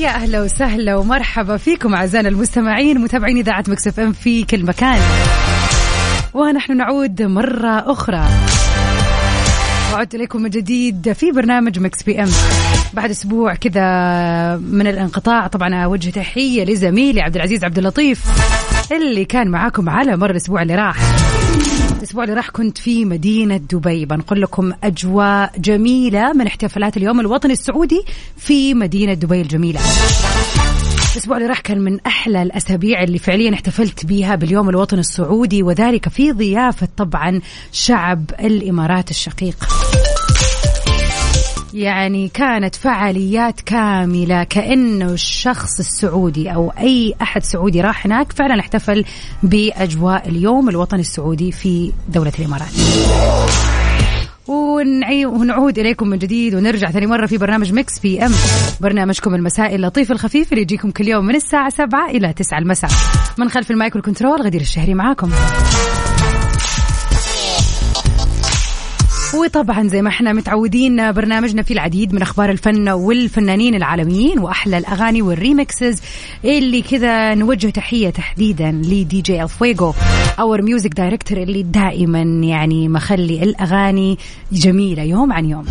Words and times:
ويا 0.00 0.08
أهلا 0.08 0.42
وسهلا 0.42 0.96
ومرحبا 0.96 1.56
فيكم 1.56 1.94
أعزائنا 1.94 2.28
المستمعين 2.28 2.98
متابعين 2.98 3.36
إذاعة 3.36 3.64
Mix 3.68 3.86
FM 3.86 4.12
في 4.12 4.44
كل 4.44 4.64
مكان. 4.64 4.98
ونحن 6.34 6.76
نعود 6.76 7.22
مرة 7.22 7.92
أخرى. 7.92 8.24
وعدت 9.92 10.14
إليكم 10.14 10.42
من 10.42 10.50
جديد 10.50 11.12
في 11.12 11.32
برنامج 11.32 11.78
Mix 11.78 12.02
PM. 12.02 12.28
بعد 12.92 13.10
أسبوع 13.10 13.54
كذا 13.54 13.82
من 14.56 14.86
الانقطاع 14.86 15.46
طبعا 15.46 15.74
أوجه 15.74 16.10
تحية 16.10 16.64
لزميلي 16.64 17.20
عبد 17.20 17.36
العزيز 17.36 17.64
عبد 17.64 17.78
اللطيف 17.78 18.22
اللي 18.92 19.24
كان 19.24 19.48
معاكم 19.48 19.90
على 19.90 20.16
مر 20.16 20.30
الأسبوع 20.30 20.62
اللي 20.62 20.74
راح. 20.74 20.96
الأسبوع 22.00 22.24
اللي 22.24 22.34
راح 22.34 22.50
كنت 22.50 22.78
في 22.78 23.04
مدينة 23.04 23.56
دبي. 23.56 24.04
بنقول 24.04 24.42
لكم 24.42 24.72
أجواء 24.84 25.52
جميلة 25.58 26.32
من 26.32 26.46
احتفالات 26.46 26.96
اليوم 26.96 27.20
الوطني 27.20 27.52
السعودي 27.52 28.02
في 28.36 28.74
مدينة 28.74 29.14
دبي 29.14 29.40
الجميلة. 29.40 29.80
الأسبوع 31.12 31.36
اللي 31.36 31.48
راح 31.48 31.60
كان 31.60 31.80
من 31.80 32.00
أحلى 32.00 32.42
الأسابيع 32.42 33.02
اللي 33.02 33.18
فعليا 33.18 33.54
احتفلت 33.54 34.06
بها 34.06 34.34
باليوم 34.34 34.68
الوطني 34.68 35.00
السعودي 35.00 35.62
وذلك 35.62 36.08
في 36.08 36.32
ضيافة 36.32 36.88
طبعا 36.96 37.40
شعب 37.72 38.24
الإمارات 38.40 39.10
الشقيق. 39.10 39.56
يعني 41.74 42.28
كانت 42.28 42.74
فعاليات 42.74 43.60
كاملة 43.60 44.44
كأنه 44.44 45.12
الشخص 45.12 45.78
السعودي 45.78 46.54
أو 46.54 46.70
أي 46.70 47.14
أحد 47.22 47.42
سعودي 47.42 47.80
راح 47.80 48.06
هناك 48.06 48.32
فعلا 48.32 48.60
احتفل 48.60 49.04
بأجواء 49.42 50.28
اليوم 50.28 50.68
الوطني 50.68 51.00
السعودي 51.00 51.52
في 51.52 51.92
دولة 52.08 52.32
الإمارات. 52.38 52.68
ونعود 54.48 55.78
إليكم 55.78 56.08
من 56.08 56.18
جديد 56.18 56.54
ونرجع 56.54 56.90
ثاني 56.90 57.06
مرة 57.06 57.26
في 57.26 57.38
برنامج 57.38 57.72
Mix 57.72 57.98
PM 57.98 58.32
برنامجكم 58.80 59.34
المسائي 59.34 59.76
اللطيف 59.76 60.12
الخفيف 60.12 60.52
اللي 60.52 60.62
يجيكم 60.62 60.90
كل 60.90 61.08
يوم 61.08 61.24
من 61.24 61.34
الساعة 61.34 61.70
7 61.70 62.10
إلى 62.10 62.32
9 62.32 62.58
المساء. 62.58 62.90
من 63.38 63.48
خلف 63.48 63.70
ال 63.70 63.76
mic 63.76 63.94
وال 63.94 64.05
control 64.05 64.42
غدير 64.42 64.60
الشهري 64.60 64.94
معاكم. 64.94 65.30
وطبعا 69.34 69.88
زي 69.88 70.02
ما 70.02 70.08
إحنا 70.08 70.32
متعودين 70.32 71.12
برنامجنا 71.12 71.62
فيه 71.62 71.74
العديد 71.74 72.14
من 72.14 72.22
أخبار 72.22 72.50
الفن 72.50 72.88
والفنانين 72.88 73.74
العالميين 73.74 74.38
وأحلى 74.38 74.78
الأغاني 74.78 75.22
وال 75.22 75.39
remixes 75.39 76.00
اللي 76.44 76.82
كذا 76.82 77.34
نوجه 77.34 77.70
تحية 77.70 78.10
تحديدا 78.10 78.70
لدي 78.70 79.20
جي 79.20 79.42
الفويجو 79.42 79.92
our 80.38 80.62
music 80.62 80.94
director 80.94 81.38
اللي 81.38 81.62
دائما 81.62 82.22
يعني 82.46 82.88
مخلي 82.88 83.42
الأغاني 83.42 84.18
جميلة 84.52 85.02
يوم 85.02 85.32
عن 85.32 85.44
يوم. 85.44 85.64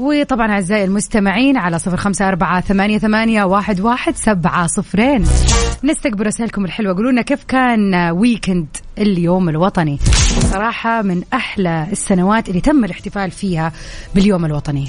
وطبعا 0.00 0.52
أعزائي 0.52 0.84
المستمعين 0.84 1.56
على 1.56 1.78
صفر 1.78 1.96
خمسة 1.96 2.28
أربعة 2.28 2.60
ثمانية, 2.60 2.98
ثمانية 2.98 3.44
واحد, 3.44 3.80
واحد 3.80 4.16
سبعة 4.16 4.66
صفرين. 4.66 5.24
نستقبل 5.84 6.26
رسائلكم 6.26 6.64
الحلوة. 6.64 6.94
قولوا 6.94 7.12
لنا 7.12 7.22
كيف 7.22 7.44
كان 7.44 8.10
weekend 8.10 8.66
اليوم 8.98 9.48
الوطني؟ 9.48 9.98
صراحة 10.52 11.02
من 11.02 11.22
أحلى 11.34 11.86
السنوات 11.92 12.48
اللي 12.48 12.60
تم 12.60 12.84
الاحتفال 12.84 13.30
فيها 13.30 13.72
باليوم 14.14 14.44
الوطني. 14.44 14.88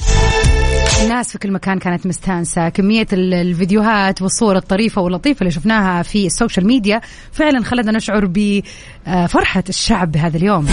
الناس 1.04 1.32
في 1.32 1.38
كل 1.38 1.52
مكان 1.52 1.80
كانت 1.80 2.08
مستانسة. 2.08 2.70
كمية 2.70 3.08
ال- 3.14 3.34
الفيديوهات 3.34 4.22
والصور 4.22 4.56
الطريفة 4.56 5.02
واللطيفة 5.02 5.40
اللي 5.42 5.52
شفناها 5.52 6.04
في 6.04 6.26
ال 6.26 6.32
social 6.32 6.68
media 6.68 7.02
فعلا 7.32 7.64
خلتنا 7.64 7.92
نشعر 7.92 8.26
بفرحة 8.34 9.64
الشعب 9.70 10.12
بهذا 10.12 10.38
اليوم. 10.38 10.68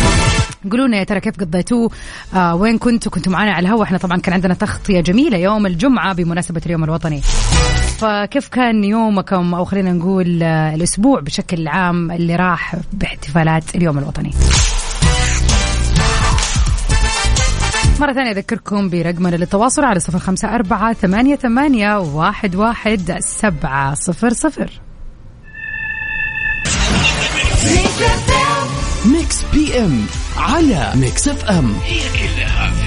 قولوا 0.70 0.86
لنا 0.86 0.96
يا 0.96 1.04
ترى 1.04 1.20
كيف 1.20 1.40
قضيتوه؟ 1.40 1.90
آه 2.34 2.54
وين 2.54 2.78
كنتوا؟ 2.78 3.12
كنتوا 3.12 3.32
معنا 3.32 3.52
على 3.52 3.66
الهواء. 3.66 3.82
إحنا 3.82 3.98
طبعا 3.98 4.16
كان 4.28 4.34
عندنا 4.34 4.54
تغطية 4.54 5.00
جميلة 5.00 5.38
يوم 5.38 5.66
الجمعة 5.66 6.14
بمناسبة 6.14 6.60
اليوم 6.66 6.84
الوطني. 6.84 7.20
فكيف 7.98 8.48
كان 8.48 8.84
يومكم؟ 8.84 9.54
أو 9.54 9.64
خلينا 9.64 9.92
نقول 9.92 10.42
آه، 10.42 10.74
الأسبوع 10.74 11.20
بشكل 11.20 11.68
عام 11.68 12.10
اللي 12.10 12.36
راح 12.36 12.76
باحتفالات 12.92 13.74
اليوم 13.74 13.98
الوطني. 13.98 14.30
مرة 18.00 18.12
ثانية 18.12 18.30
أذكركم 18.30 18.90
برقمنا 18.90 19.36
للتواصل 19.36 19.84
على 19.84 20.00
صفر 20.00 20.18
خمسة 20.18 20.54
أربعة 20.54 20.92
ثمانية, 20.92 21.36
ثمانية 21.36 21.98
واحد, 21.98 22.56
واحد 22.56 23.16
سبعة 23.20 23.94
صفر 23.94 24.32
صفر. 24.32 24.70
Mix 29.04 29.42
PM 29.52 30.06
على 30.36 30.92
Mix 30.94 31.28
FM. 31.28 31.74
هي 31.84 32.00
كلها 32.12 32.77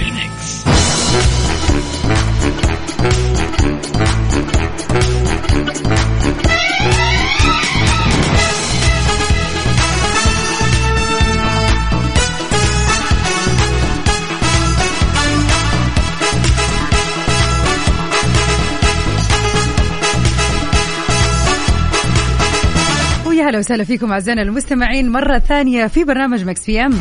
هلا 23.51 23.59
وسهلا 23.59 23.83
فيكم 23.83 24.11
أعزائنا 24.11 24.41
المستمعين 24.41 25.09
مرة 25.09 25.39
ثانية 25.39 25.87
في 25.87 26.03
برنامج 26.03 26.45
Mix 26.45 26.65
PM. 26.65 26.93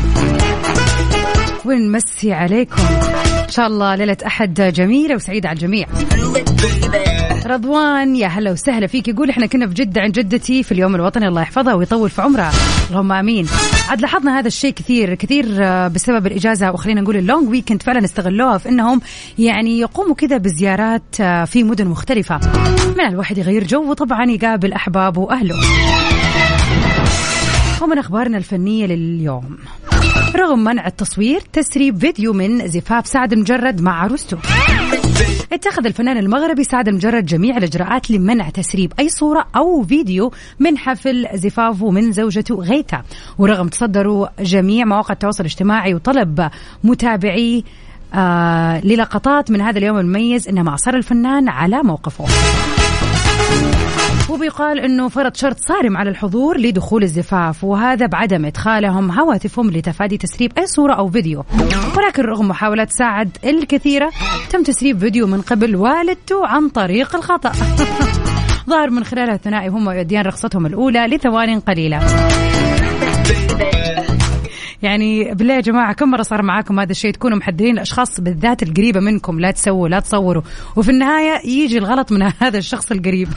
ونمسي 1.65 2.33
عليكم. 2.33 3.00
شاء 3.51 3.67
الله 3.67 3.95
ليلة 3.95 4.17
أحد 4.25 4.61
جميلة 4.75 5.15
وسعيدة 5.15 5.49
على 5.49 5.55
الجميع. 5.55 5.87
رضوان 7.45 8.15
يا 8.15 8.27
هلا 8.27 8.51
وسهلا 8.51 8.87
فيك. 8.87 9.07
يقول 9.07 9.29
إحنا 9.29 9.45
كنا 9.45 9.67
في 9.67 9.73
جدة 9.73 10.01
عند 10.01 10.13
جدتي 10.13 10.63
في 10.63 10.71
اليوم 10.71 10.95
الوطني 10.95 11.27
الله 11.27 11.41
يحفظها 11.41 11.73
ويطول 11.73 12.09
في 12.09 12.21
عمرها. 12.21 12.51
اللهم 12.89 13.11
آمين. 13.11 13.47
عاد 13.89 14.01
لاحظنا 14.01 14.39
هذا 14.39 14.47
الشيء 14.47 14.73
كثير 14.73 15.15
كثير 15.15 15.45
بسبب 15.87 16.27
الإجازة 16.27 16.71
وخلينا 16.71 17.01
نقول 17.01 17.17
ال 17.17 17.23
long 17.23 17.49
weekend 17.49 17.81
فعلا 17.83 18.05
استغلوها 18.05 18.57
في 18.57 18.69
إنهم 18.69 19.01
يعني 19.39 19.79
يقوموا 19.79 20.15
كذا 20.15 20.37
بزيارات 20.37 21.03
آه، 21.21 21.45
في 21.45 21.63
مدن 21.63 21.87
مختلفة. 21.87 22.39
من 22.97 23.05
الواحد 23.07 23.37
يغير 23.37 23.63
جو 23.63 23.89
وطبعا 23.91 24.31
يقابل 24.31 24.73
أحبابه 24.73 25.21
وأهله. 25.21 25.55
ومن 27.81 27.97
أخبارنا 27.97 28.37
الفنية 28.37 28.85
لليوم. 28.85 29.57
رغم 30.35 30.63
منع 30.63 30.87
التصوير 30.87 31.41
تسريب 31.53 31.97
فيديو 31.97 32.33
من 32.33 32.67
زفاف 32.67 33.07
سعد 33.07 33.33
المجرد 33.33 33.81
مع 33.81 34.03
عروسته 34.03 34.37
اتخذ 35.53 35.85
الفنان 35.85 36.17
المغربي 36.17 36.63
سعد 36.63 36.87
المجرد 36.87 37.25
جميع 37.25 37.57
الإجراءات 37.57 38.11
لمنع 38.11 38.49
تسريب 38.49 38.93
أي 38.99 39.09
صورة 39.09 39.47
أو 39.55 39.83
فيديو 39.83 40.31
من 40.59 40.77
حفل 40.77 41.27
زفافه 41.33 41.91
من 41.91 42.11
زوجته 42.11 42.55
غيثة. 42.55 43.01
ورغم 43.37 43.67
تصدروا 43.67 44.27
جميع 44.39 44.85
مواقع 44.85 45.13
التواصل 45.13 45.43
الاجتماعي 45.43 45.93
وطلب 45.93 46.49
متابعي 46.83 47.63
آه 48.13 48.85
للقطات 48.85 49.51
من 49.51 49.61
هذا 49.61 49.77
اليوم 49.77 49.97
المميز 49.97 50.47
إنما 50.47 50.73
أصر 50.73 50.93
الفنان 50.93 51.49
على 51.49 51.83
موقفه. 51.83 52.25
وبيقال 54.31 54.79
إنه 54.79 55.09
فرض 55.09 55.35
شرط 55.35 55.57
صارم 55.59 55.97
على 55.97 56.09
الحضور 56.09 56.57
لدخول 56.57 57.03
الزفاف 57.03 57.63
وهذا 57.63 58.05
بعدم 58.05 58.45
إدخالهم 58.45 59.11
هواتفهم 59.11 59.71
لتفادي 59.71 60.17
تسريب 60.17 60.51
أي 60.57 60.67
صورة 60.67 60.93
أو 60.93 61.09
فيديو. 61.09 61.43
ولكن 61.97 62.23
رغم 62.23 62.47
محاولات 62.47 62.91
سعد 62.91 63.37
الكثيرة 63.45 64.11
تم 64.49 64.63
تسريب 64.63 64.99
فيديو 64.99 65.27
من 65.27 65.41
قبل 65.41 65.75
والدته 65.75 66.47
عن 66.47 66.69
طريق 66.69 67.15
الخطأ. 67.15 67.51
ظهر 68.69 68.89
من 68.89 69.03
خلالها 69.03 69.35
الثنائي 69.35 69.69
هم 69.69 69.89
يؤديان 69.89 70.25
رخصتهم 70.25 70.65
الأولى 70.65 71.07
لثوان 71.07 71.59
قليلة. 71.59 71.99
يعني 74.81 75.33
بالله 75.33 75.53
يا 75.53 75.61
جماعة 75.61 75.93
كم 75.93 76.11
مرة 76.11 76.21
صار 76.21 76.41
معاكم 76.41 76.79
هذا 76.79 76.91
الشيء؟ 76.91 77.11
تكونوا 77.11 77.37
محددين 77.37 77.73
الأشخاص 77.73 78.19
بالذات 78.19 78.63
القريبة 78.63 78.99
منكم 78.99 79.39
لا 79.39 79.51
تسووا 79.51 79.89
لا 79.89 79.99
تصوروا. 79.99 80.41
وفي 80.75 80.91
النهاية 80.91 81.47
يجي 81.47 81.77
الغلط 81.77 82.11
من 82.11 82.21
هذا 82.41 82.57
الشخص 82.57 82.91
القريب. 82.91 83.27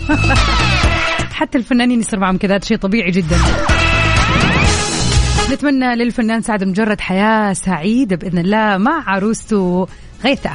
حتى 1.39 1.59
الفنانين 1.59 2.01
يصير 2.01 2.21
معهم 2.21 2.37
كذا 2.37 2.55
هذا 2.55 2.65
شيء 2.65 2.77
طبيعي 2.77 3.11
جدا. 3.11 3.37
نتمنى 5.53 5.97
للفنان 5.97 6.43
سعد 6.43 6.65
مجرد 6.65 7.01
حياة 7.01 7.53
سعيدة 7.53 8.17
بإذن 8.17 8.39
الله 8.39 8.79
مع 8.79 9.11
عروسته 9.11 9.89
غيثة. 10.25 10.51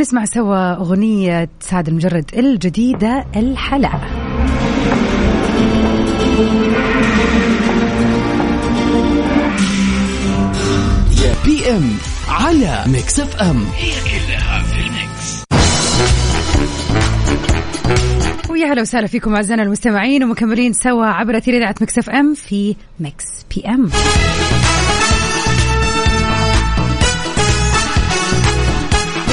ونسمع 0.00 0.24
سوا 0.24 0.74
أغنية 0.74 1.48
سعد 1.60 1.88
المجرد 1.88 2.30
الجديدة 2.36 3.24
الحلا 3.36 3.90
PM 11.44 11.90
على 12.28 12.84
Mix 12.86 13.20
FM. 13.20 13.64
هي 13.76 13.90
كلها 13.90 14.62
في 14.62 14.80
ال 14.80 14.93
Mix. 14.93 15.44
ويا 18.50 18.66
هلا 18.72 18.82
وسهلا 18.82 19.06
فيكم 19.06 19.34
أعزائنا 19.34 19.62
المستمعين 19.62 20.24
ومكملين 20.24 20.72
سوا 20.72 21.06
عبر 21.06 21.36
أثير 21.36 21.56
إذاعة 21.56 21.74
Mix 21.80 21.98
FM 21.98 22.34
في 22.34 22.76
Mix 23.00 23.24
PM. 23.54 23.90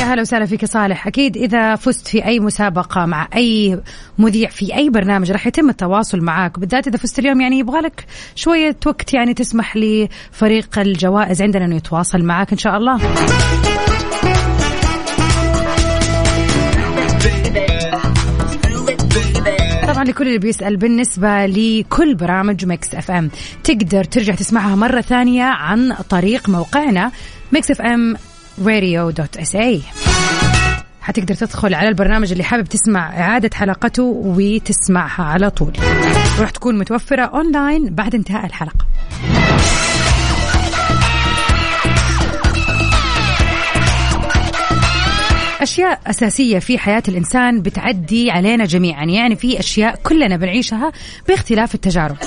هلا 0.07 0.21
وسهلا 0.21 0.45
فيك 0.45 0.65
صالح. 0.65 1.07
أكيد 1.07 1.37
إذا 1.37 1.75
فزت 1.75 2.07
في 2.07 2.25
أي 2.25 2.39
مسابقة 2.39 3.05
مع 3.05 3.27
أي 3.35 3.79
مذيع 4.17 4.49
في 4.49 4.75
أي 4.75 4.89
برنامج 4.89 5.31
راح 5.31 5.47
يتم 5.47 5.69
التواصل 5.69 6.21
معك 6.21 6.59
بالذات 6.59 6.87
إذا 6.87 6.97
فزت 6.97 7.19
اليوم 7.19 7.41
يعني 7.41 7.59
يبغى 7.59 7.79
لك 7.79 8.05
شوية 8.35 8.75
وقت 8.85 9.13
يعني 9.13 9.33
تسمح 9.33 9.77
لفريق 9.77 10.79
الجوائز 10.79 11.41
عندنا 11.41 11.65
إنه 11.65 11.75
يتواصل 11.75 12.23
معك 12.23 12.51
إن 12.51 12.57
شاء 12.57 12.77
الله. 12.77 12.97
طبعا 19.87 20.03
لكل 20.03 20.27
اللي 20.27 20.39
بيسأل 20.39 20.77
بالنسبة 20.77 21.45
لكل 21.45 22.15
برامج 22.15 22.65
Mix 22.65 22.95
FM 22.95 23.29
تقدر 23.63 24.03
ترجع 24.03 24.35
تسمعها 24.35 24.75
مرة 24.75 25.01
ثانية 25.01 25.43
عن 25.43 25.93
طريق 26.09 26.49
موقعنا 26.49 27.11
Mix 27.51 27.71
FM 27.71 28.15
اي 29.55 29.81
حتقدر 31.01 31.35
تدخل 31.35 31.73
على 31.73 31.89
البرنامج 31.89 32.31
اللي 32.31 32.43
حابب 32.43 32.65
تسمع 32.65 33.19
إعادة 33.19 33.49
حلقته 33.53 34.03
وتسمعها 34.03 35.23
على 35.23 35.49
طول. 35.49 35.73
وراح 36.39 36.49
تكون 36.49 36.77
متوفرة 36.77 37.21
أونلاين 37.21 37.95
بعد 37.95 38.15
انتهاء 38.15 38.45
الحلقة. 38.45 38.85
أشياء 45.61 46.01
أساسية 46.07 46.59
في 46.59 46.77
حياة 46.77 47.03
الإنسان 47.07 47.61
بتعدي 47.61 48.31
علينا 48.31 48.65
جميعا. 48.65 49.05
يعني 49.05 49.35
في 49.35 49.59
أشياء 49.59 49.99
كلنا 50.03 50.37
بنعيشها 50.37 50.91
باختلاف 51.27 51.75
التجارب. 51.75 52.17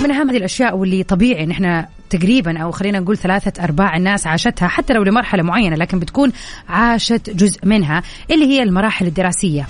من 0.00 0.10
أهم 0.10 0.30
هذه 0.30 0.36
الأشياء 0.36 0.76
واللي 0.76 1.02
طبيعي 1.02 1.44
إن 1.44 1.50
إحنا 1.50 1.88
تقريبا 2.10 2.58
أو 2.58 2.70
خلينا 2.70 3.00
نقول 3.00 3.16
ثلاثة 3.16 3.64
أرباع 3.64 3.96
الناس 3.96 4.26
عاشتها 4.26 4.68
حتى 4.68 4.92
لو 4.92 5.02
لمرحلة 5.02 5.42
معينة 5.42 5.76
لكن 5.76 5.98
بتكون 5.98 6.32
عاشت 6.68 7.30
جزء 7.30 7.66
منها 7.66 8.02
اللي 8.30 8.44
هي 8.44 8.62
المراحل 8.62 9.06
الدراسية. 9.06 9.66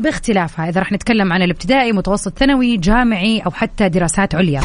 باختلافها 0.00 0.68
إذا 0.68 0.80
رح 0.80 0.92
نتكلم 0.92 1.32
عن 1.32 1.42
الابتدائي 1.42 1.92
متوسط 1.92 2.38
ثانوي 2.38 2.76
جامعي 2.76 3.40
أو 3.40 3.50
حتى 3.50 3.88
دراسات 3.88 4.34
عليا. 4.34 4.60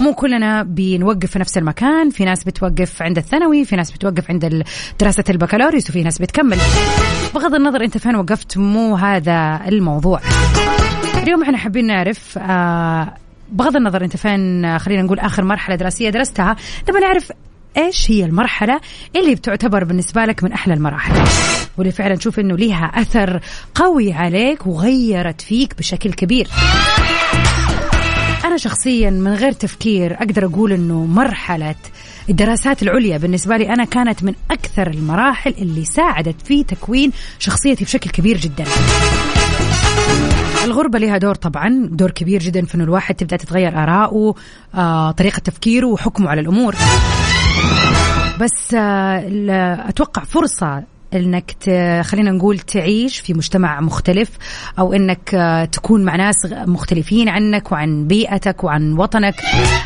مو 0.00 0.14
كلنا 0.14 0.62
بنوقف 0.62 1.30
في 1.30 1.38
نفس 1.38 1.58
المكان 1.58 2.10
في 2.10 2.24
ناس 2.24 2.44
بتوقف 2.44 3.02
عند 3.02 3.18
الثانوي 3.18 3.64
في 3.64 3.76
ناس 3.76 3.92
بتوقف 3.92 4.30
عند 4.30 4.64
دراسة 5.00 5.24
البكالوريوس 5.30 5.90
وفي 5.90 6.02
ناس 6.02 6.18
بتكمل. 6.18 6.58
بغض 7.34 7.54
النظر 7.54 7.84
أنت 7.84 7.98
فين 7.98 8.16
وقفت 8.16 8.58
مو 8.58 8.96
هذا 8.96 9.60
الموضوع. 9.68 10.20
اليوم 11.22 11.42
إحنا 11.42 11.58
حابين 11.58 11.86
نعرف 11.86 12.38
آه 12.38 13.14
بغض 13.52 13.76
النظر 13.76 14.04
أنت 14.04 14.16
فين 14.16 14.78
خلينا 14.78 15.02
نقول 15.02 15.18
آخر 15.18 15.44
مرحلة 15.44 15.76
دراسية 15.76 16.10
درستها 16.10 16.56
نبغى 16.88 17.00
نعرف 17.00 17.32
إيش 17.76 18.10
هي 18.10 18.24
المرحلة 18.24 18.80
اللي 19.16 19.34
بتعتبر 19.34 19.84
بالنسبة 19.84 20.24
لك 20.24 20.44
من 20.44 20.52
أحلى 20.52 20.74
المراحل. 20.74 21.24
واللي 21.78 21.92
فعلا 21.92 22.14
تشوف 22.14 22.38
إنه 22.38 22.56
ليها 22.56 22.92
أثر 22.94 23.40
قوي 23.74 24.12
عليك 24.12 24.66
وغيرت 24.66 25.40
فيك 25.40 25.78
بشكل 25.78 26.12
كبير. 26.12 26.48
أنا 28.44 28.56
شخصيا 28.56 29.10
من 29.10 29.34
غير 29.34 29.52
تفكير 29.52 30.14
أقدر 30.14 30.44
أقول 30.46 30.72
إنه 30.72 31.04
مرحلة 31.04 31.74
الدراسات 32.30 32.82
العليا 32.82 33.18
بالنسبة 33.18 33.56
لي 33.56 33.68
أنا 33.68 33.84
كانت 33.84 34.22
من 34.22 34.34
أكثر 34.50 34.86
المراحل 34.90 35.54
اللي 35.58 35.84
ساعدت 35.84 36.36
في 36.44 36.64
تكوين 36.64 37.12
شخصيتي 37.38 37.84
بشكل 37.84 38.10
كبير 38.10 38.36
جدا. 38.36 38.64
الغربة 40.70 40.98
لها 40.98 41.18
دور 41.18 41.34
طبعا 41.34 41.88
دور 41.90 42.10
كبير 42.10 42.40
جدا 42.40 42.64
في 42.64 42.74
إنه 42.74 42.84
الواحد 42.84 43.14
تبدأ 43.14 43.36
تتغير 43.36 43.82
آراءه 43.82 44.34
آه، 44.74 45.10
طريقة 45.10 45.38
تفكيره 45.38 45.86
وحكمه 45.86 46.28
على 46.30 46.40
الأمور. 46.40 46.74
بس 48.40 48.74
آه، 48.74 49.88
أتوقع 49.88 50.24
فرصة 50.24 50.82
إنك 51.14 51.54
خلينا 52.04 52.30
نقول 52.30 52.58
تعيش 52.58 53.18
في 53.18 53.34
مجتمع 53.34 53.80
مختلف 53.80 54.30
أو 54.78 54.92
إنك 54.92 55.34
آه، 55.34 55.64
تكون 55.64 56.04
مع 56.04 56.16
ناس 56.16 56.36
مختلفين 56.52 57.28
عنك 57.28 57.72
وعن 57.72 58.06
بيئتك 58.06 58.64
وعن 58.64 58.92
وطنك. 58.92 59.34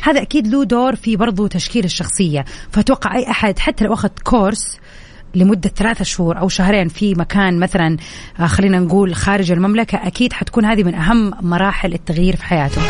هذا 0.03 0.23
أكيد 0.23 0.47
له 0.47 0.65
دور 0.65 0.95
في 0.97 1.17
برضو 1.17 1.47
تشكيل 1.47 1.85
الشخصية. 1.85 2.45
فأتوقع 2.71 3.17
أي 3.17 3.31
أحد 3.31 3.59
حتى 3.59 3.85
لو 3.85 3.95
أخذ 3.95 4.11
كورس 4.25 4.79
لمدة 5.35 5.69
ثلاثة 5.77 6.05
شهور 6.05 6.39
أو 6.39 6.49
شهرين 6.49 6.89
في 6.89 7.15
مكان 7.15 7.59
مثلا 7.59 7.97
آه، 8.41 8.47
خلينا 8.47 8.79
نقول 8.79 9.15
خارج 9.15 9.53
المملكة 9.53 10.07
أكيد 10.07 10.33
حتكون 10.33 10.65
هذه 10.65 10.83
من 10.83 10.95
أهم 10.95 11.33
مراحل 11.41 11.93
التغيير 11.93 12.37
في 12.37 12.45
حياته. 12.45 12.81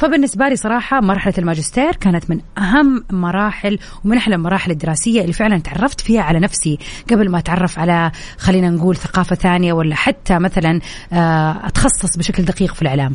فبالنسبة 0.00 0.48
لي 0.48 0.56
صراحة 0.56 1.00
مرحلة 1.00 1.34
الماجستير 1.38 1.92
كانت 1.96 2.30
من 2.30 2.40
أهم 2.58 3.04
مراحل 3.10 3.78
ومن 4.04 4.16
أحلى 4.16 4.34
المراحل 4.34 4.70
الدراسية 4.70 5.20
اللي 5.20 5.32
فعلا 5.32 5.58
تعرفت 5.58 6.00
فيها 6.00 6.22
على 6.22 6.40
نفسي 6.40 6.78
قبل 7.10 7.30
ما 7.30 7.38
أتعرف 7.38 7.78
على 7.78 8.10
خلينا 8.38 8.70
نقول 8.70 8.96
ثقافة 8.96 9.36
ثانية 9.36 9.72
ولا 9.72 9.94
حتى 9.94 10.38
مثلا 10.38 10.80
آه، 11.12 11.66
أتخصص 11.66 12.16
بشكل 12.16 12.42
دقيق 12.44 12.74
في 12.74 12.82
الإعلام. 12.82 13.12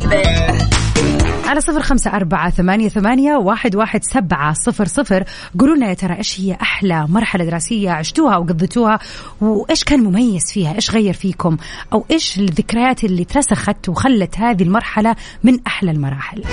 على 1.48 1.62
صفر 1.62 1.82
خمسة 1.82 2.12
أربعة 2.16 2.50
ثمانية, 2.50 2.90
ثمانية 2.90 3.36
واحد, 3.36 3.76
واحد 3.76 4.04
سبعة 4.04 4.54
صفر 4.54 4.86
صفر. 4.86 5.24
قولوا 5.60 5.76
لنا 5.76 5.90
يا 5.90 5.94
ترى 5.94 6.18
إيش 6.18 6.42
هي 6.42 6.58
أحلى 6.62 7.08
مرحلة 7.10 7.46
دراسية 7.46 7.92
عشتوها 7.92 8.38
وقضيتوها 8.38 9.00
وإيش 9.42 9.84
كان 9.84 10.00
مميز 10.00 10.52
فيها؟ 10.52 10.76
إيش 10.76 10.92
غير 10.92 11.14
فيكم؟ 11.14 11.58
أو 11.94 12.06
إيش 12.12 12.40
الذكريات 12.40 13.04
اللي 13.04 13.26
ترسخت 13.26 13.90
وخلت 13.90 14.40
هذه 14.40 14.64
المرحلة 14.64 15.16
من 15.44 15.60
أحلى 15.68 15.92
المراحل؟ 15.92 16.44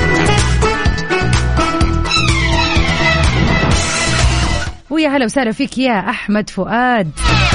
ويا 4.90 5.08
هلا 5.08 5.24
وسهلا 5.24 5.52
فيك 5.52 5.78
يا 5.78 6.10
أحمد 6.10 6.50
فؤاد. 6.50 7.10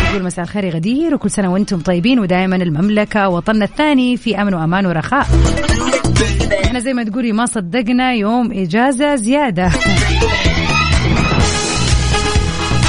يقول 0.09 0.23
مساء 0.23 0.45
الخير 0.45 0.63
يا 0.63 0.69
غدير 0.69 1.15
وكل 1.15 1.31
سنة 1.31 1.53
وأنتم 1.53 1.79
طيبين 1.79 2.19
ودائما 2.19 2.55
المملكة 2.55 3.29
وطننا 3.29 3.65
الثاني 3.65 4.17
في 4.17 4.41
أمن 4.41 4.53
وأمان 4.53 4.85
ورخاء. 4.85 5.27
إحنا 6.65 6.79
زي 6.79 6.93
ما 6.93 7.03
تقولي 7.03 7.31
ما 7.31 7.45
صدقنا 7.45 8.13
يوم 8.13 8.51
إجازة 8.51 9.15
زيادة. 9.15 9.71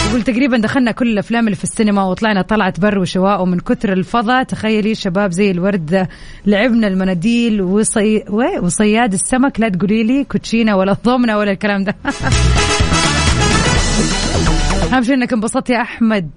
يقول 0.08 0.23
تقريبا 0.23 0.56
دخلنا 0.56 0.90
كل 0.90 1.12
الأفلام 1.12 1.44
اللي 1.44 1.56
في 1.56 1.64
السينما 1.64 2.04
وطلعنا 2.04 2.42
طلعت 2.42 2.80
بر 2.80 2.99
وشواء 2.99 3.42
ومن 3.42 3.61
كثر 3.61 3.92
الفضا 3.92 4.42
تخيلي 4.42 4.94
شباب 4.94 5.30
زي 5.30 5.50
الورد 5.50 6.08
لعبنا 6.47 6.87
المناديل 6.87 7.62
وصي... 7.62 8.25
وصياد 8.62 9.12
السمك. 9.12 9.61
لا 9.61 9.68
تقولي 9.68 10.02
لي 10.02 10.25
كوتشينه 10.25 10.76
ولا 10.76 10.97
ضمنه 11.04 11.38
ولا 11.38 11.50
الكلام 11.50 11.85
ده. 11.85 11.97
أهم 14.92 15.02
شيء 15.02 15.14
إنك 15.14 15.32
انبسطت 15.32 15.70
يا 15.70 15.82
أحمد 15.82 16.30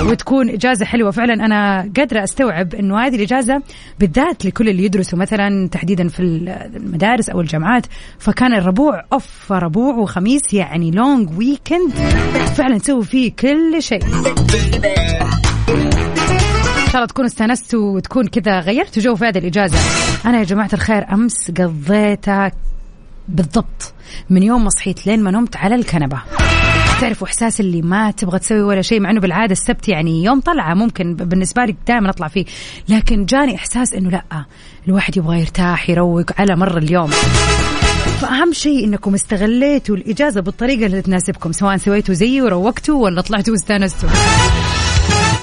وتكون 0.00 0.48
إجازة 0.48 0.84
حلوة. 0.84 1.10
فعلا 1.10 1.34
أنا 1.34 1.90
قادرة 1.96 2.24
أستوعب 2.24 2.74
إنه 2.74 2.98
هذه 2.98 3.16
الإجازة 3.16 3.62
بالذات 4.00 4.44
لكل 4.44 4.68
اللي 4.68 4.84
يدرسوا 4.84 5.18
مثلا 5.18 5.68
تحديدا 5.68 6.08
في 6.08 6.20
المدارس 6.76 7.28
أو 7.28 7.40
الجامعات. 7.40 7.86
فكان 8.18 8.54
الربوع 8.54 9.04
off 9.12 9.52
ربوع 9.52 9.94
وخميس 9.94 10.54
يعني 10.54 10.90
long 10.90 11.38
weekend 11.38 11.92
فعلا 12.56 12.78
تسوي 12.78 13.04
فيه 13.04 13.32
كل 13.38 13.82
شيء. 13.82 14.04
إن 16.80 16.92
شاء 16.92 16.96
الله 16.96 17.06
تكونوا 17.06 17.28
استانستوا 17.28 17.94
وتكون 17.96 18.26
كذا 18.26 18.60
غيرتوا 18.60 19.02
جو 19.02 19.14
في 19.14 19.24
هذه 19.24 19.38
الإجازة. 19.38 19.78
أنا 20.26 20.38
يا 20.38 20.44
جماعة 20.44 20.70
الخير 20.72 21.12
أمس 21.12 21.50
قضيتها 21.50 22.52
بالضبط 23.28 23.94
من 24.30 24.42
يوم 24.42 24.64
ما 24.64 24.70
صحيت 24.70 25.06
لين 25.06 25.22
ما 25.22 25.30
نمت 25.30 25.56
على 25.56 25.74
الكنبة. 25.74 26.22
تعرفوا 27.00 27.26
إحساس 27.26 27.60
اللي 27.60 27.82
ما 27.82 28.10
تبغى 28.10 28.38
تسوي 28.38 28.62
ولا 28.62 28.82
شيء 28.82 29.00
مع 29.00 29.10
إنه 29.10 29.20
بالعادة 29.20 29.52
السبت 29.52 29.88
يعني 29.88 30.24
يوم 30.24 30.40
طلعة 30.40 30.74
ممكن 30.74 31.14
بالنسبة 31.14 31.64
لي 31.64 31.76
دائما 31.88 32.10
أطلع 32.10 32.28
فيه. 32.28 32.44
لكن 32.88 33.24
جاني 33.24 33.54
إحساس 33.54 33.94
إنه 33.94 34.10
لأ 34.10 34.44
الواحد 34.88 35.16
يبغى 35.16 35.40
يرتاح 35.40 35.90
يروق 35.90 36.24
على 36.38 36.56
مر 36.56 36.78
اليوم. 36.78 37.10
فأهم 38.20 38.52
شيء 38.52 38.84
إنكم 38.84 39.14
استغليتوا 39.14 39.96
الإجازة 39.96 40.40
بالطريقة 40.40 40.86
اللي 40.86 41.02
تناسبكم 41.02 41.52
سواء 41.52 41.76
سويتوا 41.76 42.14
زيي 42.14 42.42
وروقتوا 42.42 43.04
ولا 43.04 43.20
طلعتوا 43.20 43.52
واستانستوا. 43.52 44.08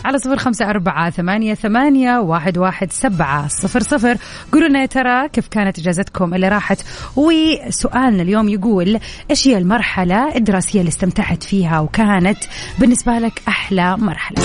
على 0.07 0.19
صفر 0.19 0.37
خمسة 0.37 0.69
أربعة 0.69 1.09
ثمانية, 1.09 1.53
ثمانية 1.53 2.19
واحد, 2.19 2.57
واحد 2.57 2.91
سبعة 2.91 3.47
صفر 3.47 3.79
صفر. 3.79 4.17
قولوا 4.51 4.67
لنا 4.67 4.81
يا 4.81 4.85
ترى 4.85 5.29
كيف 5.29 5.47
كانت 5.47 5.79
إجازتكم 5.79 6.33
اللي 6.33 6.47
راحت؟ 6.47 6.81
وسؤالنا 7.15 8.21
اليوم 8.21 8.49
يقول 8.49 8.99
إيش 9.29 9.47
هي 9.47 9.57
المرحلة 9.57 10.35
الدراسية 10.35 10.79
اللي 10.79 10.89
استمتعت 10.89 11.43
فيها 11.43 11.79
وكانت؟ 11.79 12.37
بالنسبة 12.79 13.11
لك 13.11 13.41
أحلى 13.47 13.97
مرحلة. 13.97 14.37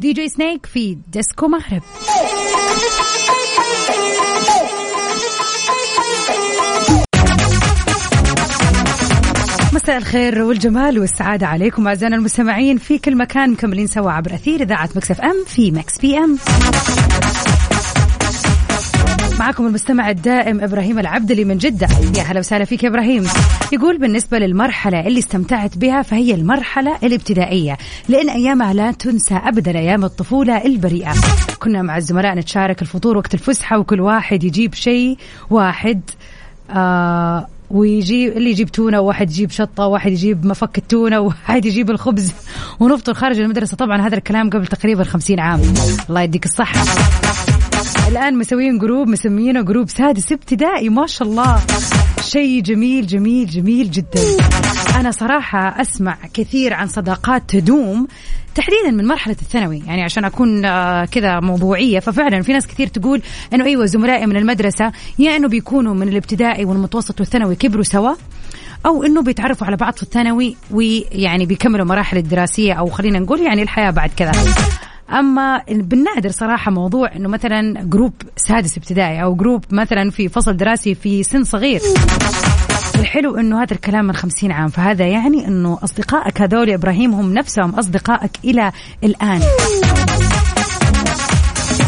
DJ 0.00 0.28
Snake 0.28 0.66
في 0.66 0.98
Disco 1.12 1.48
Maghreb. 1.48 1.82
مساء 9.88 9.98
الخير 9.98 10.42
والجمال 10.42 10.98
والسعادة 10.98 11.46
عليكم 11.46 11.88
أعزائنا 11.88 12.16
المستمعين 12.16 12.78
في 12.78 12.98
كل 12.98 13.16
مكان 13.16 13.50
مكملين 13.50 13.86
سوا 13.86 14.10
عبر 14.10 14.34
أثير 14.34 14.62
إذاعة 14.62 14.88
Mix 14.96 15.20
FM 15.20 15.44
في 15.46 15.70
Mix 15.70 15.98
PM. 15.98 16.38
معكم 19.38 19.66
المستمع 19.66 20.10
الدائم 20.10 20.60
إبراهيم 20.60 20.98
العبدلي 20.98 21.44
من 21.44 21.58
جدة. 21.58 21.88
يا 22.18 22.22
هلا 22.22 22.38
وسهلا 22.38 22.64
فيك 22.64 22.84
يا 22.84 22.88
إبراهيم. 22.88 23.24
يقول 23.72 23.98
بالنسبة 23.98 24.38
للمرحلة 24.38 25.06
اللي 25.06 25.18
استمتعت 25.18 25.78
بها 25.78 26.02
فهي 26.02 26.34
المرحلة 26.34 26.98
الابتدائية 27.02 27.76
لأن 28.08 28.28
أيامها 28.28 28.74
لا 28.74 28.92
تنسى 28.92 29.34
ابدا 29.34 29.78
أيام 29.78 30.04
الطفولة 30.04 30.64
البريئة. 30.64 31.14
كنا 31.58 31.82
مع 31.82 31.96
الزملاء 31.96 32.34
نتشارك 32.34 32.82
الفطور 32.82 33.16
وقت 33.16 33.34
الفسحة 33.34 33.78
وكل 33.78 34.00
واحد 34.00 34.44
يجيب 34.44 34.74
شيء 34.74 35.16
واحد 35.50 36.00
آه 36.70 37.46
ويجيب 37.70 38.36
اللي 38.36 38.50
يجيب 38.50 38.68
تونة 38.68 39.00
وواحد 39.00 39.30
يجيب 39.30 39.50
شطة 39.50 39.86
وواحد 39.86 40.12
يجيب 40.12 40.46
مفك 40.46 40.78
التونة 40.78 41.20
وواحد 41.22 41.66
يجيب 41.66 41.90
الخبز 41.90 42.32
ونفطر 42.80 43.14
خارج 43.14 43.40
المدرسة. 43.40 43.76
طبعا 43.76 44.06
هذا 44.06 44.16
الكلام 44.16 44.50
قبل 44.50 44.66
تقريبا 44.66 45.04
خمسين 45.04 45.40
عام. 45.40 45.60
الله 46.08 46.20
يديك 46.20 46.44
الصحة. 46.44 46.84
الآن 48.08 48.38
مسويين 48.38 48.78
group 48.78 49.08
مسمينه 49.08 49.62
group 49.62 49.88
سادس 49.88 50.32
ابتدائي 50.32 50.88
ما 50.88 51.06
شاء 51.06 51.28
الله. 51.28 51.60
شيء 52.28 52.62
جميل 52.62 53.06
جميل 53.06 53.46
جميل 53.46 53.90
جدا. 53.90 54.20
أنا 54.96 55.10
صراحة 55.10 55.80
أسمع 55.80 56.18
كثير 56.34 56.74
عن 56.74 56.86
صداقات 56.86 57.42
تدوم 57.48 58.08
تحديدا 58.54 58.90
من 58.90 59.06
مرحلة 59.06 59.36
الثانوي. 59.42 59.82
يعني 59.86 60.02
عشان 60.02 60.24
أكون 60.24 60.64
آه، 60.64 61.04
كذا 61.04 61.40
موضوعية 61.40 62.00
ففعلا 62.00 62.42
في 62.42 62.52
ناس 62.52 62.66
كثير 62.66 62.86
تقول 62.86 63.22
أنه 63.54 63.64
أيوة 63.64 63.86
زملائي 63.86 64.26
من 64.26 64.36
المدرسة 64.36 64.92
يا 65.18 65.36
أنه 65.36 65.48
بيكونوا 65.48 65.94
من 65.94 66.08
الابتدائي 66.08 66.64
والمتوسط 66.64 67.20
والثانوي 67.20 67.56
كبروا 67.56 67.84
سوا 67.84 68.14
أو 68.86 69.02
إنه 69.02 69.22
بيتعرفوا 69.22 69.66
على 69.66 69.76
بعض 69.76 69.94
في 69.94 70.02
الثانوي 70.02 70.56
ويعني 70.70 71.46
بيكملوا 71.46 71.86
مراحل 71.86 72.16
الدراسية 72.16 72.72
أو 72.72 72.86
خلينا 72.86 73.18
نقول 73.18 73.40
يعني 73.40 73.62
الحياة 73.62 73.90
بعد 73.90 74.10
كذا. 74.16 74.32
أما 75.12 75.62
بالنادر 75.68 76.30
صراحة 76.30 76.70
موضوع 76.70 77.16
إنه 77.16 77.28
مثلا 77.28 77.82
group 77.82 78.12
سادس 78.36 78.78
ابتدائي 78.78 79.22
أو 79.22 79.34
group 79.34 79.64
مثلا 79.70 80.10
في 80.10 80.28
فصل 80.28 80.56
دراسي 80.56 80.94
في 80.94 81.22
سن 81.22 81.44
صغير. 81.44 81.80
الحلو 82.98 83.36
إنه 83.36 83.62
هذا 83.62 83.72
الكلام 83.72 84.04
من 84.04 84.12
خمسين 84.12 84.52
عام 84.52 84.68
فهذا 84.68 85.06
يعني 85.06 85.46
إنه 85.46 85.78
أصدقائك 85.84 86.40
هذول 86.40 86.70
إبراهيم 86.70 87.14
هم 87.14 87.34
نفسهم 87.34 87.70
أصدقائك 87.70 88.30
إلى 88.44 88.72
الآن. 89.04 89.40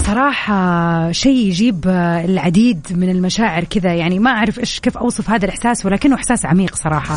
صراحة 0.06 1.12
شيء 1.12 1.36
يجيب 1.36 1.88
العديد 2.24 2.86
من 2.90 3.10
المشاعر 3.10 3.64
كذا 3.64 3.94
يعني 3.94 4.18
ما 4.18 4.30
أعرف 4.30 4.58
إيش 4.58 4.80
كيف 4.80 4.98
أوصف 4.98 5.30
هذا 5.30 5.44
الإحساس 5.44 5.86
ولكنه 5.86 6.14
إحساس 6.14 6.46
عميق 6.46 6.74
صراحة. 6.74 7.16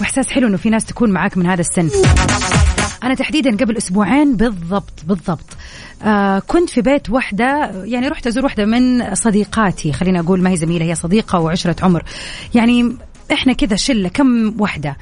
وإحساس 0.00 0.30
حلو 0.30 0.48
إنه 0.48 0.56
في 0.56 0.70
ناس 0.70 0.84
تكون 0.84 1.10
معاك 1.10 1.36
من 1.36 1.46
هذا 1.46 1.60
السن. 1.60 1.90
أنا 3.02 3.14
تحديدا 3.14 3.56
قبل 3.56 3.76
أسبوعين 3.76 4.36
بالضبط 4.36 4.92
بالضبط. 5.06 5.56
آه 6.02 6.38
كنت 6.38 6.70
في 6.70 6.82
بيت 6.82 7.10
واحدة 7.10 7.70
يعني 7.84 8.08
رحت 8.08 8.26
أزور 8.26 8.44
واحدة 8.44 8.64
من 8.64 9.14
صديقاتي 9.14 9.92
خلينا 9.92 10.20
أقول 10.20 10.42
ما 10.42 10.50
هي 10.50 10.56
زميلة 10.56 10.84
هي 10.84 10.94
صديقة 10.94 11.38
وعشرة 11.38 11.76
عمر. 11.82 12.02
يعني 12.54 12.96
إحنا 13.32 13.52
كذا 13.52 13.76
شلة 13.76 14.08
كم 14.08 14.60
واحدة 14.60 14.96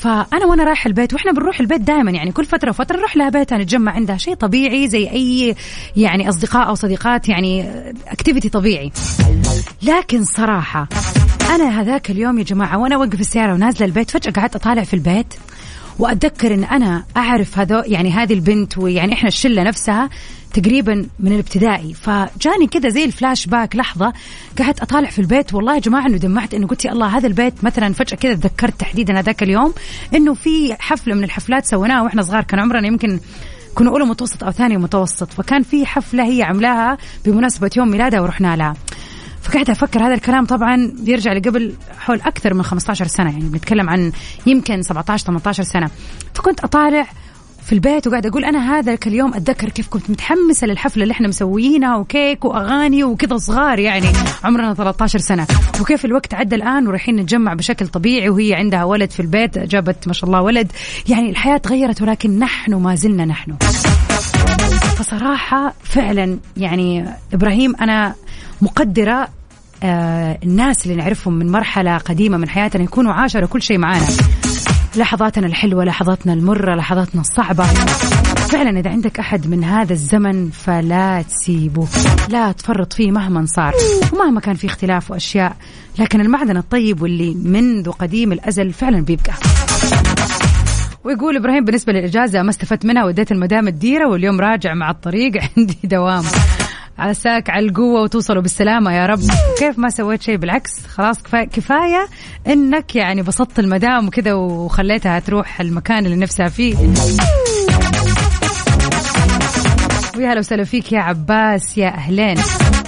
فأنا 0.00 0.46
وأنا 0.46 0.64
رايح 0.64 0.86
البيت 0.86 1.12
وإحنا 1.12 1.32
بنروح 1.32 1.60
البيت 1.60 1.80
دائما 1.80 2.10
يعني 2.10 2.32
كل 2.32 2.44
فترة 2.44 2.70
وفترة 2.70 2.96
نروح 2.96 3.16
لها 3.16 3.28
بيتها 3.28 3.58
نتجمع 3.58 3.92
عندها. 3.92 4.16
شيء 4.16 4.34
طبيعي 4.34 4.88
زي 4.88 5.10
أي 5.10 5.54
يعني 5.96 6.28
أصدقاء 6.28 6.68
أو 6.68 6.74
صديقات 6.74 7.28
يعني 7.28 7.70
اكتيفيتي 8.08 8.48
طبيعي. 8.48 8.92
لكن 9.82 10.24
صراحة 10.24 10.88
أنا 11.50 11.80
هذاك 11.80 12.10
اليوم 12.10 12.38
يا 12.38 12.44
جماعة 12.44 12.78
وأنا 12.78 12.94
اوقف 12.94 13.20
السيارة 13.20 13.54
ونازلة 13.54 13.86
البيت 13.86 14.10
فجأة 14.10 14.32
قعدت 14.32 14.56
أطالع 14.56 14.82
في 14.82 14.94
البيت. 14.94 15.34
وأتذكر 15.98 16.54
إن 16.54 16.64
أنا 16.64 17.04
أعرف 17.16 17.58
هذا 17.58 17.82
يعني 17.86 18.10
هذه 18.10 18.32
البنت 18.32 18.78
ويعني 18.78 19.12
إحنا 19.12 19.28
الشلة 19.28 19.62
نفسها 19.62 20.10
تقريبا 20.54 21.06
من 21.20 21.32
الابتدائي. 21.32 21.94
فجاني 21.94 22.66
كذا 22.70 22.88
زي 22.88 23.04
الفلاش 23.04 23.46
باك 23.46 23.76
لحظة 23.76 24.12
قعدت 24.58 24.80
أطالع 24.80 25.10
في 25.10 25.18
البيت. 25.18 25.54
والله 25.54 25.74
يا 25.74 25.80
جماعة 25.80 26.06
إنه 26.06 26.16
دمعت 26.16 26.54
إنه 26.54 26.66
قلت 26.66 26.84
يا 26.84 26.92
الله 26.92 27.06
هذا 27.06 27.26
البيت 27.26 27.64
مثلا 27.64 27.92
فجأة 27.92 28.16
كذا 28.16 28.34
تذكرت 28.34 28.80
تحديدا 28.80 29.18
هذاك 29.18 29.42
اليوم 29.42 29.74
إنه 30.14 30.34
في 30.34 30.76
حفلة 30.78 31.14
من 31.14 31.24
الحفلات 31.24 31.66
سويناها 31.66 32.02
وإحنا 32.02 32.22
صغار. 32.22 32.42
كان 32.42 32.60
عمرنا 32.60 32.86
يمكن 32.86 33.20
كنا 33.74 33.90
أولى 33.90 34.04
متوسط 34.04 34.44
أو 34.44 34.50
ثاني 34.50 34.76
متوسط. 34.76 35.32
فكان 35.32 35.62
في 35.62 35.86
حفلة 35.86 36.24
هي 36.24 36.42
عملاها 36.42 36.98
بمناسبة 37.24 37.70
يوم 37.76 37.88
ميلادها 37.88 38.20
ورحنا 38.20 38.56
لها. 38.56 38.74
فقاعدة 39.46 39.72
أفكر 39.72 40.06
هذا 40.06 40.14
الكلام 40.14 40.44
طبعا 40.46 40.92
بيرجع 40.98 41.32
لقبل 41.32 41.74
حول 41.98 42.20
أكثر 42.20 42.54
من 42.54 42.62
15 42.62 43.06
سنة 43.06 43.30
يعني 43.30 43.44
بنتكلم 43.44 43.90
عن 43.90 44.12
يمكن 44.46 44.82
17 44.82 45.26
18 45.26 45.62
سنة. 45.62 45.90
فكنت 46.34 46.64
أطالع 46.64 47.06
في 47.66 47.72
البيت 47.72 48.06
وقاعد 48.06 48.26
أقول 48.26 48.44
أنا 48.44 48.78
هذاك 48.78 49.06
اليوم 49.06 49.34
أتذكر 49.34 49.68
كيف 49.68 49.88
كنت 49.88 50.10
متحمسه 50.10 50.66
للحفلة 50.66 51.02
اللي 51.02 51.12
إحنا 51.12 51.28
مسويينها 51.28 51.96
وكيك 51.96 52.44
وأغاني 52.44 53.04
وكذا 53.04 53.36
صغار 53.36 53.78
يعني 53.78 54.06
عمرنا 54.44 54.74
13 54.74 55.18
سنة. 55.18 55.46
وكيف 55.80 56.04
الوقت 56.04 56.34
عدى 56.34 56.54
الآن 56.54 56.86
ورايحين 56.86 57.16
نتجمع 57.16 57.54
بشكل 57.54 57.88
طبيعي 57.88 58.28
وهي 58.28 58.54
عندها 58.54 58.84
ولد 58.84 59.10
في 59.10 59.20
البيت 59.20 59.58
جابت 59.58 60.06
ما 60.06 60.12
شاء 60.12 60.30
الله 60.30 60.42
ولد. 60.42 60.72
يعني 61.08 61.30
الحياة 61.30 61.56
تغيرت 61.56 62.02
ولكن 62.02 62.38
نحن 62.38 62.74
ما 62.74 62.94
زلنا 62.94 63.24
نحن. 63.24 63.56
فصراحة 64.96 65.74
فعلا 65.82 66.38
يعني 66.56 67.04
إبراهيم 67.32 67.76
أنا 67.76 68.14
مقدرة 68.62 69.28
آه 69.82 70.38
الناس 70.42 70.86
اللي 70.86 70.96
نعرفهم 70.96 71.34
من 71.34 71.50
مرحلة 71.52 71.96
قديمة 71.96 72.36
من 72.36 72.48
حياتنا 72.48 72.82
يكونوا 72.82 73.12
عاشروا 73.12 73.48
كل 73.48 73.62
شيء 73.62 73.78
معانا. 73.78 74.06
لحظاتنا 74.96 75.46
الحلوة 75.46 75.84
لحظاتنا 75.84 76.32
المرة 76.32 76.74
لحظاتنا 76.74 77.20
الصعبة. 77.20 77.64
فعلا 78.48 78.80
إذا 78.80 78.90
عندك 78.90 79.18
أحد 79.18 79.46
من 79.46 79.64
هذا 79.64 79.92
الزمن 79.92 80.50
فلا 80.50 81.22
تسيبه. 81.22 81.88
لا 82.28 82.52
تفرط 82.52 82.92
فيه 82.92 83.10
مهما 83.10 83.46
صار 83.46 83.74
ومهما 84.12 84.40
كان 84.40 84.54
في 84.54 84.66
اختلاف 84.66 85.10
وأشياء. 85.10 85.56
لكن 85.98 86.20
المعدن 86.20 86.56
الطيب 86.56 87.02
واللي 87.02 87.34
منذ 87.34 87.90
قديم 87.90 88.32
الأزل 88.32 88.72
فعلا 88.72 89.00
بيبقى. 89.00 89.32
ويقول 91.06 91.36
إبراهيم 91.36 91.64
بالنسبة 91.64 91.92
للإجازة 91.92 92.42
ما 92.42 92.50
استفدت 92.50 92.86
منها 92.86 93.04
وديت 93.04 93.32
المدام 93.32 93.68
الديرة 93.68 94.08
واليوم 94.08 94.40
راجع 94.40 94.74
مع 94.74 94.90
الطريق 94.90 95.32
عندي 95.56 95.78
دوام. 95.84 96.22
عساك 96.98 97.50
على 97.50 97.66
القوة 97.66 98.02
وتوصلوا 98.02 98.42
بالسلامة 98.42 98.92
يا 98.92 99.06
رب. 99.06 99.20
كيف 99.58 99.78
ما 99.78 99.88
سويت 99.88 100.22
شيء 100.22 100.36
بالعكس؟ 100.36 100.86
خلاص 100.86 101.22
كفاية, 101.22 102.08
إنك 102.46 102.96
يعني 102.96 103.22
بسطت 103.22 103.58
المدام 103.58 104.06
وكذا 104.06 104.32
وخليتها 104.34 105.18
تروح 105.18 105.60
المكان 105.60 106.06
اللي 106.06 106.16
نفسها 106.16 106.48
فيه. 106.48 106.76
ويا 110.16 110.32
هلا 110.32 110.38
وسهلا 110.38 110.64
فيك 110.64 110.92
يا 110.92 111.00
عباس 111.00 111.78
يا 111.78 111.88
أهلين. 111.88 112.36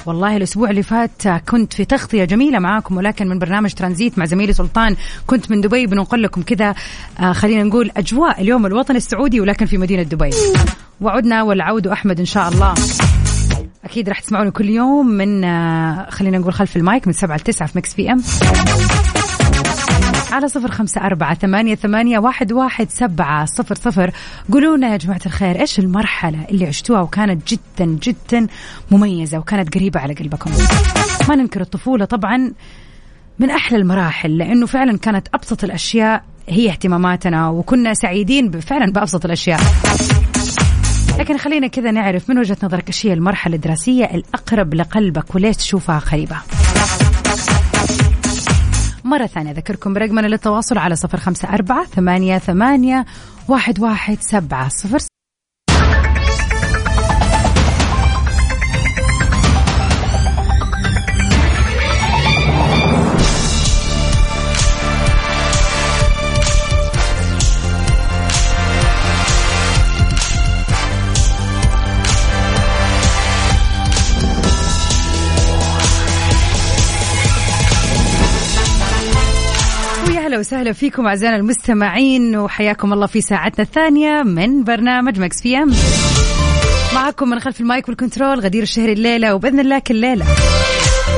والله 0.08 0.36
الأسبوع 0.36 0.70
اللي 0.70 0.82
فات 0.82 1.28
كنت 1.28 1.72
في 1.72 1.84
تغطية 1.84 2.24
جميلة 2.24 2.58
معاكم 2.58 2.96
ولكن 2.96 3.28
من 3.28 3.38
برنامج 3.38 3.72
ترانزيت 3.72 4.18
مع 4.18 4.24
زميلي 4.24 4.52
سلطان 4.52 4.96
كنت 5.26 5.50
من 5.50 5.60
دبي 5.60 5.86
بنقول 5.86 6.22
لكم 6.22 6.42
كذا 6.42 6.74
آه 7.20 7.32
خلينا 7.32 7.62
نقول 7.62 7.90
أجواء 7.96 8.40
اليوم 8.40 8.66
الوطني 8.66 8.96
السعودي 8.96 9.40
ولكن 9.40 9.66
في 9.66 9.78
مدينة 9.78 10.02
دبي. 10.02 10.30
وعدنا 11.00 11.42
والعود 11.42 11.86
أحمد 11.86 12.18
إن 12.20 12.26
شاء 12.26 12.48
الله. 12.48 12.74
أكيد 13.84 14.08
راح 14.08 14.20
تسمعوني 14.20 14.50
كل 14.50 14.68
يوم 14.68 15.06
من 15.06 15.44
آه، 15.44 16.10
خلينا 16.10 16.38
نقول 16.38 16.52
خلف 16.52 16.76
المايك 16.76 17.06
من 17.06 17.12
سبعة 17.12 17.36
لتسعة 17.36 17.68
في 17.68 17.78
Mix 17.78 17.94
PM. 17.94 18.22
على 20.32 20.48
صفر 20.48 20.70
خمسة 20.70 21.00
أربعة 21.00 21.34
ثمانية, 21.34 21.74
ثمانية 21.74 22.18
واحد, 22.18 22.52
واحد 22.52 22.90
سبعة 22.90 23.44
صفر 23.44 23.74
صفر. 23.74 24.10
قولونا 24.52 24.88
يا 24.92 24.96
جماعة 24.96 25.20
الخير 25.26 25.60
إيش 25.60 25.78
المرحلة 25.78 26.44
اللي 26.50 26.66
عشتوها 26.66 27.00
وكانت 27.00 27.48
جدا 27.54 27.98
جدا 28.02 28.46
مميزة 28.90 29.38
وكانت 29.38 29.74
قريبة 29.74 30.00
على 30.00 30.14
قلبكم؟ 30.14 30.50
ما 31.28 31.34
ننكر 31.34 31.60
الطفولة 31.60 32.04
طبعا 32.04 32.52
من 33.38 33.50
أحلى 33.50 33.78
المراحل 33.78 34.38
لأنه 34.38 34.66
فعلا 34.66 34.98
كانت 34.98 35.28
أبسط 35.34 35.64
الأشياء 35.64 36.24
هي 36.48 36.70
اهتماماتنا 36.70 37.48
وكنا 37.48 37.94
سعيدين 37.94 38.60
فعلا 38.60 38.92
بأبسط 38.92 39.24
الأشياء. 39.24 39.60
لكن 41.18 41.38
خلينا 41.38 41.66
كذا 41.66 41.90
نعرف 41.90 42.30
من 42.30 42.38
وجهة 42.38 42.56
نظرك 42.62 42.88
إيش 42.88 43.06
هي 43.06 43.12
المرحلة 43.12 43.56
الدراسية 43.56 44.04
الأقرب 44.04 44.74
لقلبك 44.74 45.34
وليش 45.34 45.56
تشوفها 45.56 45.98
قريبة؟ 45.98 46.36
مرة 49.08 49.26
ثانية 49.26 49.50
أذكركم 49.50 49.94
برقمنا 49.94 50.26
للتواصل 50.26 50.78
على 50.78 50.96
صفر 50.96 51.18
خمسة 51.18 51.48
أربعة 51.48 51.84
ثمانية 51.84 52.38
ثمانية 52.38 53.06
واحد 53.48 53.80
واحد 53.80 54.16
سبعة 54.20 54.68
صفر 54.68 54.98
أهلا 80.38 80.46
وسهلا 80.46 80.72
فيكم 80.72 81.06
أعزائنا 81.06 81.36
المستمعين 81.36 82.36
وحياكم 82.36 82.92
الله 82.92 83.06
في 83.06 83.20
ساعتنا 83.20 83.64
الثانية 83.64 84.22
من 84.22 84.64
برنامج 84.64 85.20
Mix 85.20 85.42
PM. 85.42 85.72
معكم 86.94 87.28
من 87.28 87.40
خلف 87.40 87.60
ال 87.60 87.67
mic 87.67 87.88
وال 87.88 88.00
control 88.00 88.40
غدير 88.40 88.62
الشهري 88.62 88.92
الليلة 88.92 89.34
وبإذن 89.34 89.60
الله 89.60 89.78
كل 89.78 89.94
ليلة. 89.94 90.26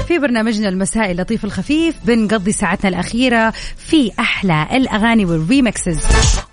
في 0.08 0.18
برنامجنا 0.18 0.68
المسائي 0.68 1.12
اللطيف 1.12 1.44
الخفيف 1.44 1.94
بنقضي 2.04 2.52
ساعتنا 2.52 2.88
الأخيرة 2.88 3.52
في 3.76 4.10
أحلى 4.18 4.66
الأغاني 4.72 5.24
وال 5.24 5.41
remixes 5.41 6.00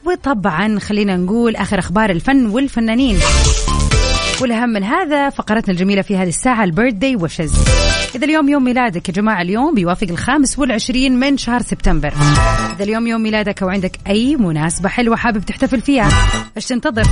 وطبعا 0.06 0.80
خلينا 0.80 1.18
نقول 1.18 1.56
آخر 1.56 1.80
أخبار 1.80 2.10
الفن 2.10 2.46
والفنانين. 2.46 3.18
والأهم 4.41 4.70
من 4.70 4.84
هذا. 4.84 5.29
فقرتنا 5.29 5.74
الجميلة 5.74 6.01
في 6.01 6.17
هذه 6.17 6.29
الساعة 6.29 6.63
ال 6.63 6.69
birthday 6.69 7.16
wishes 7.16 7.54
إذا 8.15 8.25
اليوم 8.25 8.50
يوم 8.50 8.63
ميلادك 8.63 9.10
يا 9.10 9.13
جماعة 9.13 9.41
اليوم 9.41 9.75
بيوافق 9.75 10.08
الخامس 10.10 10.60
والعشرين 10.60 11.20
من 11.20 11.38
شهر 11.38 11.62
سبتمبر. 11.62 12.13
إذا 12.75 12.84
اليوم 12.84 13.08
يوم 13.08 13.22
ميلادك 13.22 13.63
أو 13.63 13.70
عندك 13.70 13.91
أي 14.08 14.36
مناسبة 14.36 14.89
حلوة 14.89 15.15
حابب 15.15 15.46
تحتفل 15.46 15.82
فيها 15.82 16.10
إيش 16.58 16.65
تنتظر؟ 16.65 17.08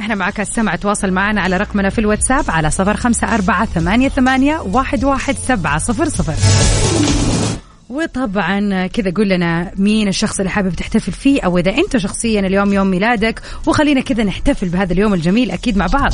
إحنا 0.00 0.14
معك 0.14 0.40
السمع 0.40 0.76
تواصل 0.76 1.10
معنا 1.10 1.40
على 1.40 1.56
رقمنا 1.56 1.90
في 1.90 1.98
الواتساب 1.98 2.44
على 2.48 2.70
صفر 2.70 2.96
خمسة 2.96 3.34
أربعة 3.34 3.64
ثمانية, 3.64 4.08
ثمانية 4.08 4.58
واحد, 4.58 5.04
واحد 5.04 5.34
سبعة 5.34 5.78
صفر 5.78 6.08
صفر. 6.08 7.33
وطبعا 7.94 8.86
كذا 8.86 9.12
قول 9.16 9.28
لنا 9.28 9.70
مين 9.76 10.08
الشخص 10.08 10.38
اللي 10.38 10.50
حابب 10.50 10.74
تحتفل 10.74 11.12
فيه 11.12 11.42
أو 11.42 11.58
إذا 11.58 11.70
أنت 11.70 11.96
شخصيا 11.96 12.40
اليوم 12.40 12.72
يوم 12.72 12.86
ميلادك 12.86 13.42
وخلينا 13.66 14.00
كذا 14.00 14.24
نحتفل 14.24 14.68
بهذا 14.68 14.92
اليوم 14.92 15.14
الجميل 15.14 15.50
أكيد 15.50 15.76
مع 15.76 15.86
بعض. 15.86 16.12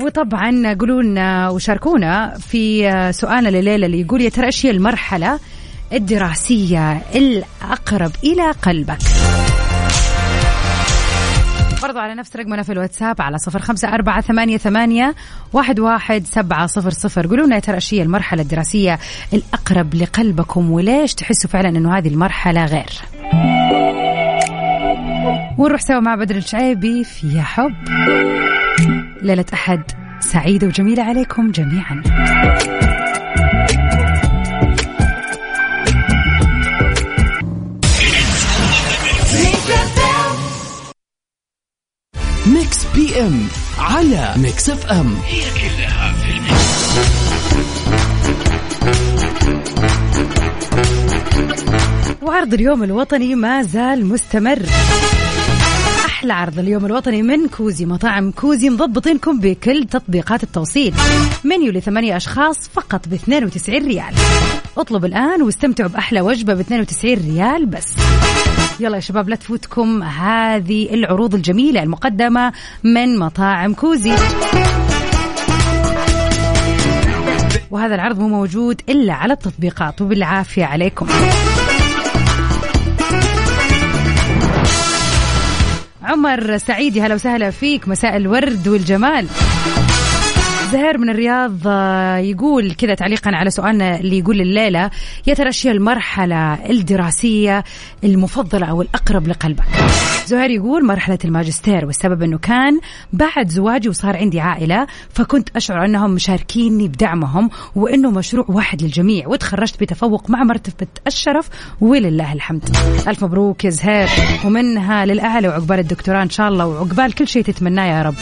وطبعا 0.00 0.74
قولوا 0.80 1.02
لنا 1.02 1.48
وشاركونا 1.48 2.38
في 2.38 2.90
سؤالنا 3.12 3.48
لليلة 3.48 3.86
اللي 3.86 4.00
يقول 4.00 4.20
يا 4.20 4.28
ترى 4.28 4.46
إيش 4.46 4.66
هي 4.66 4.70
المرحلة 4.70 5.38
الدراسية 5.92 7.02
الأقرب 7.14 8.12
إلى 8.24 8.50
قلبك؟ 8.50 8.98
برضو 11.88 11.98
على 12.00 12.14
نفس 12.14 12.36
رقمنا 12.36 12.62
في 12.62 12.72
الواتساب 12.72 13.20
على 13.20 13.38
صفر 13.38 13.58
خمسة 13.58 13.88
أربعة 13.88 14.20
ثمانية, 14.20 14.56
ثمانية 14.56 15.14
واحد, 15.52 15.80
واحد 15.80 16.26
سبعة 16.26 16.66
صفر 16.66 16.90
صفر. 16.90 17.26
قولوا 17.26 17.46
لنا 17.46 17.58
ترى 17.58 17.78
هي 17.92 18.02
المرحلة 18.02 18.42
الدراسية 18.42 18.98
الأقرب 19.32 19.94
لقلبكم 19.94 20.70
وليش 20.70 21.14
تحسوا 21.14 21.50
فعلا 21.50 21.68
أنه 21.68 21.98
هذه 21.98 22.08
المرحلة 22.08 22.64
غير؟ 22.64 22.90
ونروح 25.58 25.80
سوا 25.80 26.00
مع 26.00 26.14
بدر 26.14 26.36
الشعيبي 26.36 27.04
في 27.04 27.36
يا 27.36 27.42
حب. 27.42 27.74
ليلة 29.22 29.46
أحد 29.54 29.82
سعيدة 30.20 30.66
وجميلة 30.66 31.02
عليكم 31.02 31.50
جميعا. 31.50 32.02
إم 43.20 43.48
على 43.78 44.34
Mix 44.36 44.70
FM. 44.70 45.16
هي 45.26 45.40
كلها 45.40 46.12
في 46.12 46.30
ال 46.30 46.42
mix. 46.42 46.88
وعرض 52.22 52.54
اليوم 52.54 52.82
الوطني 52.82 53.34
ما 53.34 53.62
زال 53.62 54.06
مستمر. 54.06 54.62
أحلى 56.06 56.32
عرض 56.32 56.58
اليوم 56.58 56.86
الوطني 56.86 57.22
من 57.22 57.48
كوزي 57.48 57.86
مطاعم 57.86 58.30
كوزي 58.30 58.70
مضبطينكم 58.70 59.40
بكل 59.40 59.84
تطبيقات 59.84 60.42
التوصيل. 60.42 60.94
منيو 61.44 61.72
لثمانية 61.72 62.16
أشخاص 62.16 62.68
فقط 62.68 63.08
ب 63.08 63.12
92 63.12 63.86
ريال. 63.86 64.14
اطلب 64.78 65.04
الآن 65.04 65.42
واستمتعوا 65.42 65.90
بأحلى 65.90 66.20
وجبة 66.20 66.54
ب 66.54 66.60
92 66.60 67.14
ريال 67.14 67.66
بس. 67.66 67.94
يلا 68.80 68.96
يا 68.96 69.00
شباب 69.00 69.28
لا 69.28 69.36
تفوتكم. 69.36 70.02
هذه 70.02 70.94
العروض 70.94 71.34
الجميلة 71.34 71.82
المقدمة 71.82 72.52
من 72.84 73.18
مطاعم 73.18 73.74
كوزي. 73.74 74.14
وهذا 77.70 77.94
العرض 77.94 78.18
مو 78.18 78.28
موجود 78.28 78.82
إلا 78.88 79.12
على 79.12 79.32
التطبيقات. 79.32 80.02
وبالعافية 80.02 80.64
عليكم. 80.64 81.06
عمر 86.02 86.58
سعيدي 86.58 87.02
هلا 87.02 87.14
وسهلا 87.14 87.50
فيك. 87.50 87.88
مساء 87.88 88.16
الورد 88.16 88.68
والجمال. 88.68 89.26
زهير 90.72 90.98
من 90.98 91.10
الرياض 91.10 91.52
آه، 91.66 92.16
يقول 92.16 92.72
كذا 92.72 92.94
تعليقا 92.94 93.30
على 93.34 93.50
سؤالنا 93.50 94.00
اللي 94.00 94.18
يقول 94.18 94.40
الليلة 94.40 94.90
يا 95.26 95.34
ترى 95.34 95.46
إيش 95.46 95.66
المرحلة 95.66 96.54
الدراسية 96.70 97.64
المفضلة 98.04 98.66
أو 98.66 98.82
الأقرب 98.82 99.28
لقلبك؟ 99.28 99.64
زهير 100.26 100.50
يقول 100.50 100.86
مرحلة 100.86 101.18
الماجستير 101.24 101.86
والسبب 101.86 102.22
أنه 102.22 102.38
كان 102.38 102.80
بعد 103.12 103.48
زواجي 103.48 103.88
وصار 103.88 104.16
عندي 104.16 104.40
عائلة 104.40 104.86
فكنت 105.10 105.48
أشعر 105.56 105.84
أنهم 105.84 106.10
مشاركيني 106.10 106.88
بدعمهم 106.88 107.50
وأنه 107.76 108.10
مشروع 108.10 108.46
واحد 108.48 108.82
للجميع 108.82 109.28
وتخرجت 109.28 109.80
بتفوق 109.80 110.30
مع 110.30 110.44
مرتبة 110.44 110.86
الشرف 111.06 111.48
ولله 111.80 112.32
الحمد. 112.32 112.76
ألف 113.08 113.24
مبروك 113.24 113.64
يا 113.64 113.70
زهير 113.70 114.08
ومنها 114.44 115.06
للأعلى 115.06 115.48
وعقبال 115.48 115.78
الدكتوراه 115.78 116.22
إن 116.22 116.30
شاء 116.30 116.48
الله 116.48 116.66
وعقبال 116.66 117.12
كل 117.14 117.28
شيء 117.28 117.42
تتمناه 117.42 117.84
يا 117.84 118.02
رب. 118.02 118.14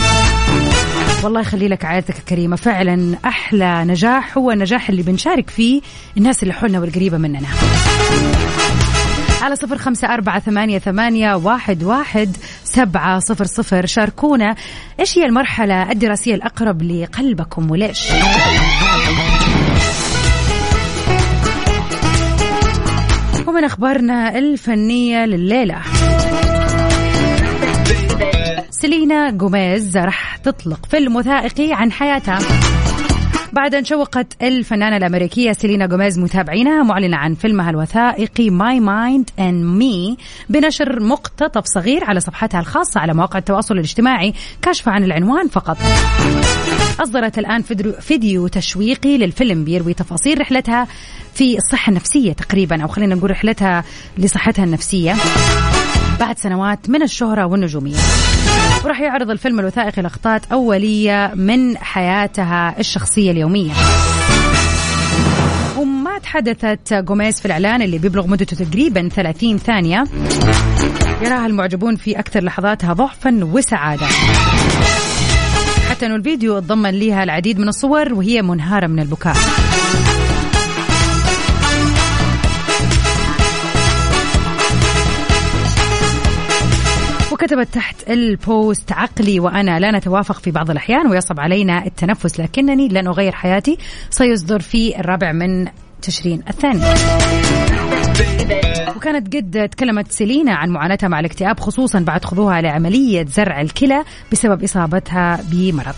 والله 1.26 1.40
يخلي 1.40 1.68
لك 1.68 1.84
عائلتك 1.84 2.18
الكريمة. 2.18 2.56
فعلا 2.56 3.16
أحلى 3.24 3.84
نجاح 3.84 4.38
هو 4.38 4.50
النجاح 4.50 4.88
اللي 4.88 5.02
بنشارك 5.02 5.50
فيه 5.50 5.80
الناس 6.16 6.42
اللي 6.42 6.54
حولنا 6.54 6.80
والقريبة 6.80 7.18
مننا. 7.18 7.48
على 9.42 9.56
صفر 9.56 9.78
خمسة 9.78 10.14
أربعة 10.14 10.40
ثمانية, 10.40 10.78
ثمانية 10.78 11.34
واحد, 11.34 11.82
واحد 11.82 12.36
سبعة 12.64 13.18
صفر 13.18 13.44
صفر. 13.44 13.86
شاركونا 13.86 14.54
إيش 15.00 15.18
هي 15.18 15.24
المرحلة 15.26 15.90
الدراسية 15.90 16.34
الأقرب 16.34 16.82
لقلبكم 16.82 17.70
وليش؟ 17.70 18.08
ومن 23.46 23.64
أخبارنا 23.64 24.38
الفنية 24.38 25.26
لليلة. 25.26 25.82
سيلينا 28.70 29.30
جوميز 29.30 29.96
راح 29.96 30.25
تطلق 30.46 30.86
فيلم 30.86 31.16
وثائقي 31.16 31.72
عن 31.72 31.92
حياتها. 31.92 32.38
بعد 33.52 33.74
أن 33.74 33.84
شوقت 33.84 34.42
الفنانة 34.42 34.96
الأمريكية 34.96 35.52
سيلينا 35.52 35.86
جوميز 35.86 36.18
متابعينها 36.18 36.82
معلنة 36.82 37.16
عن 37.16 37.34
فيلمها 37.34 37.70
الوثائقي 37.70 38.50
My 38.50 38.80
Mind 38.80 39.30
and 39.38 39.64
Me 39.64 40.16
بنشر 40.48 41.02
مقتطف 41.02 41.64
صغير 41.64 42.04
على 42.04 42.20
صفحتها 42.20 42.60
الخاصة 42.60 43.00
على 43.00 43.14
مواقع 43.14 43.38
التواصل 43.38 43.74
الاجتماعي 43.74 44.34
كاشفة 44.62 44.92
عن 44.92 45.04
العنوان 45.04 45.48
فقط. 45.48 45.76
أصدرت 47.00 47.38
الآن 47.38 47.62
فيديو 48.00 48.48
تشويقي 48.48 49.18
للفيلم 49.18 49.64
بيروي 49.64 49.94
تفاصيل 49.94 50.40
رحلتها 50.40 50.86
في 51.34 51.58
الصحة 51.58 51.90
النفسية 51.90 52.32
تقريبا 52.32 52.82
أو 52.82 52.88
خلينا 52.88 53.14
نقول 53.14 53.30
رحلتها 53.30 53.84
لصحتها 54.18 54.64
النفسية. 54.64 55.14
بعد 56.20 56.38
سنوات 56.38 56.90
من 56.90 57.02
الشهرة 57.02 57.46
والنجومية. 57.46 57.96
وراح 58.84 59.00
يعرض 59.00 59.30
الفيلم 59.30 59.60
الوثائقي 59.60 60.02
لقطات 60.02 60.42
أولية 60.52 61.32
من 61.34 61.78
حياتها 61.78 62.74
الشخصية 62.78 63.30
اليومية. 63.30 63.72
وما 65.78 66.18
تحدثت 66.18 66.94
جوميز 66.94 67.40
في 67.40 67.46
الإعلان 67.46 67.82
اللي 67.82 67.98
بيبلغ 67.98 68.26
مدته 68.26 68.64
تقريبا 68.64 69.08
30 69.08 69.58
ثانية. 69.58 70.04
يراها 71.22 71.46
المعجبون 71.46 71.96
في 71.96 72.18
أكثر 72.18 72.44
لحظاتها 72.44 72.92
ضعفا 72.92 73.40
وسعادة. 73.42 74.06
حتى 75.90 76.06
أنه 76.06 76.16
الفيديو 76.16 76.58
تضمن 76.58 76.90
لها 76.90 77.22
العديد 77.22 77.58
من 77.58 77.68
الصور 77.68 78.14
وهي 78.14 78.42
منهارة 78.42 78.86
من 78.86 78.98
البكاء. 78.98 79.36
وكتبت 87.46 87.74
تحت 87.74 88.10
البوست 88.10 88.92
عقلي 88.92 89.40
وأنا 89.40 89.78
لا 89.78 89.98
نتوافق 89.98 90.40
في 90.40 90.50
بعض 90.50 90.70
الأحيان 90.70 91.06
ويصعب 91.06 91.40
علينا 91.40 91.86
التنفس 91.86 92.40
لكنني 92.40 92.88
لن 92.88 93.06
أغير 93.06 93.32
حياتي. 93.32 93.78
سيصدر 94.10 94.60
في 94.60 95.00
الرابع 95.00 95.32
من 95.32 95.68
تشرين 96.02 96.42
الثاني. 96.48 96.80
وكانت 98.96 99.36
قد 99.36 99.68
تكلمت 99.68 100.12
سيلينا 100.12 100.54
عن 100.54 100.70
معاناتها 100.70 101.08
مع 101.08 101.20
الاكتئاب 101.20 101.60
خصوصا 101.60 101.98
بعد 101.98 102.24
خضوعها 102.24 102.60
لعملية 102.60 103.26
زرع 103.26 103.60
الكلى 103.60 104.04
بسبب 104.32 104.62
إصابتها 104.62 105.40
بمرض. 105.50 105.94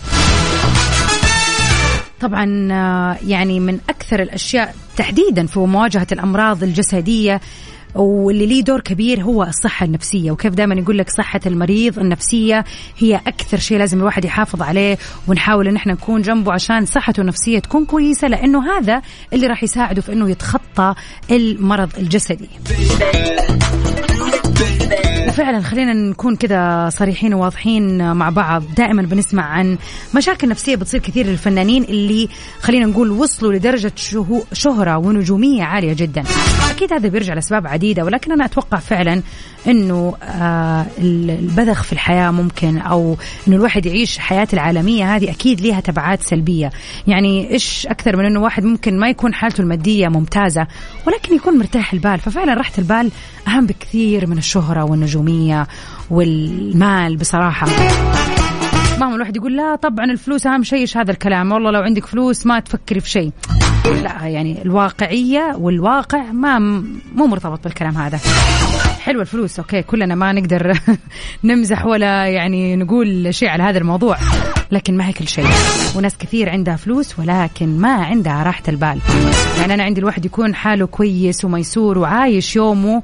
طبعا 2.21 2.69
آه، 2.71 3.17
يعني 3.27 3.59
من 3.59 3.79
أكثر 3.89 4.21
الأشياء 4.21 4.75
تحديدا 4.97 5.45
في 5.45 5.59
مواجهة 5.59 6.07
الأمراض 6.11 6.63
الجسدية 6.63 7.41
واللي 7.95 8.45
ليه 8.45 8.63
دور 8.63 8.79
كبير 8.81 9.21
هو 9.21 9.43
الصحة 9.43 9.85
النفسية. 9.85 10.31
وكيف 10.31 10.53
دائما 10.53 10.75
يقول 10.75 10.97
لك 10.97 11.09
صحة 11.09 11.39
المريض 11.45 11.99
النفسية 11.99 12.65
هي 12.97 13.15
أكثر 13.15 13.57
شيء 13.57 13.77
لازم 13.77 13.99
الواحد 13.99 14.25
يحافظ 14.25 14.61
عليه 14.61 14.97
ونحاول 15.27 15.67
إن 15.67 15.75
إحنا 15.75 15.93
نكون 15.93 16.21
جنبه 16.21 16.53
عشان 16.53 16.85
صحته 16.85 17.21
النفسية 17.21 17.59
تكون 17.59 17.85
كويسة 17.85 18.27
لأنه 18.27 18.77
هذا 18.77 19.01
اللي 19.33 19.47
راح 19.47 19.63
يساعده 19.63 20.01
في 20.01 20.13
إنه 20.13 20.29
يتخطى 20.29 20.93
المرض 21.31 21.89
الجسدي. 21.97 22.49
وفعلا 25.29 25.61
خلينا 25.61 25.93
نكون 25.93 26.35
كذا 26.35 26.89
صريحين 26.89 27.33
وواضحين 27.33 28.13
مع 28.13 28.29
بعض. 28.29 28.63
دائما 28.77 29.01
بنسمع 29.01 29.43
عن 29.43 29.77
مشاكل 30.15 30.49
نفسية 30.49 30.75
بتصير 30.75 30.99
كثير 30.99 31.25
للفنانين 31.25 31.83
اللي 31.83 32.29
خلينا 32.61 32.85
نقول 32.85 33.11
وصلوا 33.11 33.53
لدرجة 33.53 33.93
شهرة 34.53 34.97
ونجومية 34.97 35.63
عالية 35.63 35.93
جدا. 35.93 36.23
أكيد 36.69 36.93
هذا 36.93 37.09
بيرجع 37.09 37.33
لأسباب 37.33 37.67
عديدة 37.67 38.05
ولكن 38.05 38.31
أنا 38.31 38.45
أتوقع 38.45 38.77
فعلا 38.77 39.21
إنه 39.67 40.13
آه 40.23 40.85
البذخ 40.99 41.83
في 41.83 41.93
الحياة 41.93 42.31
ممكن 42.31 42.77
أو 42.77 43.17
إنه 43.47 43.55
الواحد 43.55 43.85
يعيش 43.85 44.17
حياه 44.17 44.47
العالمية 44.53 45.15
هذه 45.15 45.31
أكيد 45.31 45.61
لها 45.61 45.79
تبعات 45.79 46.21
سلبية. 46.21 46.71
يعني 47.07 47.51
إيش 47.51 47.87
أكثر 47.87 48.17
من 48.17 48.25
إنه 48.25 48.41
واحد 48.41 48.63
ممكن 48.63 48.99
ما 48.99 49.09
يكون 49.09 49.33
حالته 49.33 49.61
المادية 49.61 50.07
ممتازة 50.07 50.67
ولكن 51.07 51.35
يكون 51.35 51.57
مرتاح 51.57 51.93
البال. 51.93 52.19
ففعلا 52.19 52.53
راحة 52.53 52.73
البال 52.77 53.11
أهم 53.47 53.65
بكثير 53.65 54.27
من 54.27 54.37
الشهرة 54.37 54.83
والنجوميه 55.19 55.67
والمال 56.09 57.17
بصراحة. 57.17 57.67
مهما 58.99 59.15
الواحد 59.15 59.35
يقول 59.35 59.57
لا 59.57 59.75
طبعا 59.75 60.05
الفلوس 60.05 60.47
أهم 60.47 60.63
شيء 60.63 60.79
إيش 60.79 60.97
هذا 60.97 61.11
الكلام؟ 61.11 61.51
والله 61.51 61.71
لو 61.71 61.81
عندك 61.81 62.05
فلوس 62.05 62.45
ما 62.45 62.59
تفكري 62.59 62.99
في 62.99 63.09
شيء. 63.09 63.31
لا 64.03 64.27
يعني 64.27 64.61
الواقعية 64.61 65.55
والواقع 65.59 66.31
ما 66.31 66.59
مو 67.15 67.27
مرتبط 67.27 67.63
بالكلام 67.63 67.97
هذا. 67.97 68.19
حلوة 68.99 69.21
الفلوس 69.21 69.59
أوكي 69.59 69.81
كلنا 69.81 70.15
ما 70.15 70.31
نقدر 70.31 70.79
نمزح 71.43 71.85
ولا 71.85 72.27
يعني 72.27 72.75
نقول 72.75 73.33
شيء 73.33 73.49
على 73.49 73.63
هذا 73.63 73.77
الموضوع. 73.77 74.17
لكن 74.71 74.97
ما 74.97 75.07
هي 75.07 75.13
كل 75.13 75.27
شيء. 75.27 75.45
وناس 75.95 76.17
كثير 76.17 76.49
عندها 76.49 76.75
فلوس 76.75 77.19
ولكن 77.19 77.77
ما 77.77 77.93
عندها 77.93 78.43
راحة 78.43 78.63
البال. 78.67 78.99
يعني 79.59 79.73
أنا 79.73 79.83
عندي 79.83 79.99
الواحد 79.99 80.25
يكون 80.25 80.55
حاله 80.55 80.87
كويس 80.87 81.45
وميسور 81.45 81.97
وعايش 81.97 82.55
يومه 82.55 83.03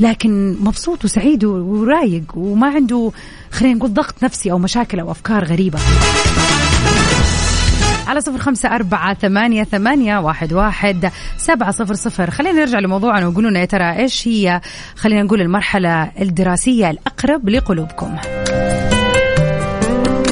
لكن 0.00 0.56
مبسوط 0.60 1.04
وسعيد 1.04 1.44
ورايق 1.44 2.24
وما 2.36 2.66
عنده 2.66 3.12
خلينا 3.50 3.74
نقول 3.74 3.94
ضغط 3.94 4.14
نفسي 4.22 4.52
أو 4.52 4.58
مشاكل 4.58 5.00
أو 5.00 5.10
أفكار 5.10 5.44
غريبة. 5.44 5.78
على 8.06 8.20
صفر 8.20 8.38
خمسة 8.38 8.74
أربعة 8.74 9.14
ثمانية, 9.14 9.64
ثمانية 9.64 10.18
واحد, 10.18 10.52
واحد 10.52 11.10
سبعة 11.36 11.70
صفر 11.70 11.94
صفر. 11.94 12.30
خلينا 12.30 12.60
نرجع 12.60 12.78
لموضوعنا 12.78 13.26
وقولوا 13.26 13.50
لنا 13.50 13.60
يا 13.60 13.64
ترى 13.64 13.96
إيش 13.96 14.28
هي 14.28 14.60
خلينا 14.96 15.22
نقول 15.22 15.40
المرحلة 15.40 16.10
الدراسية 16.20 16.90
الأقرب 16.90 17.48
لقلوبكم. 17.48 18.16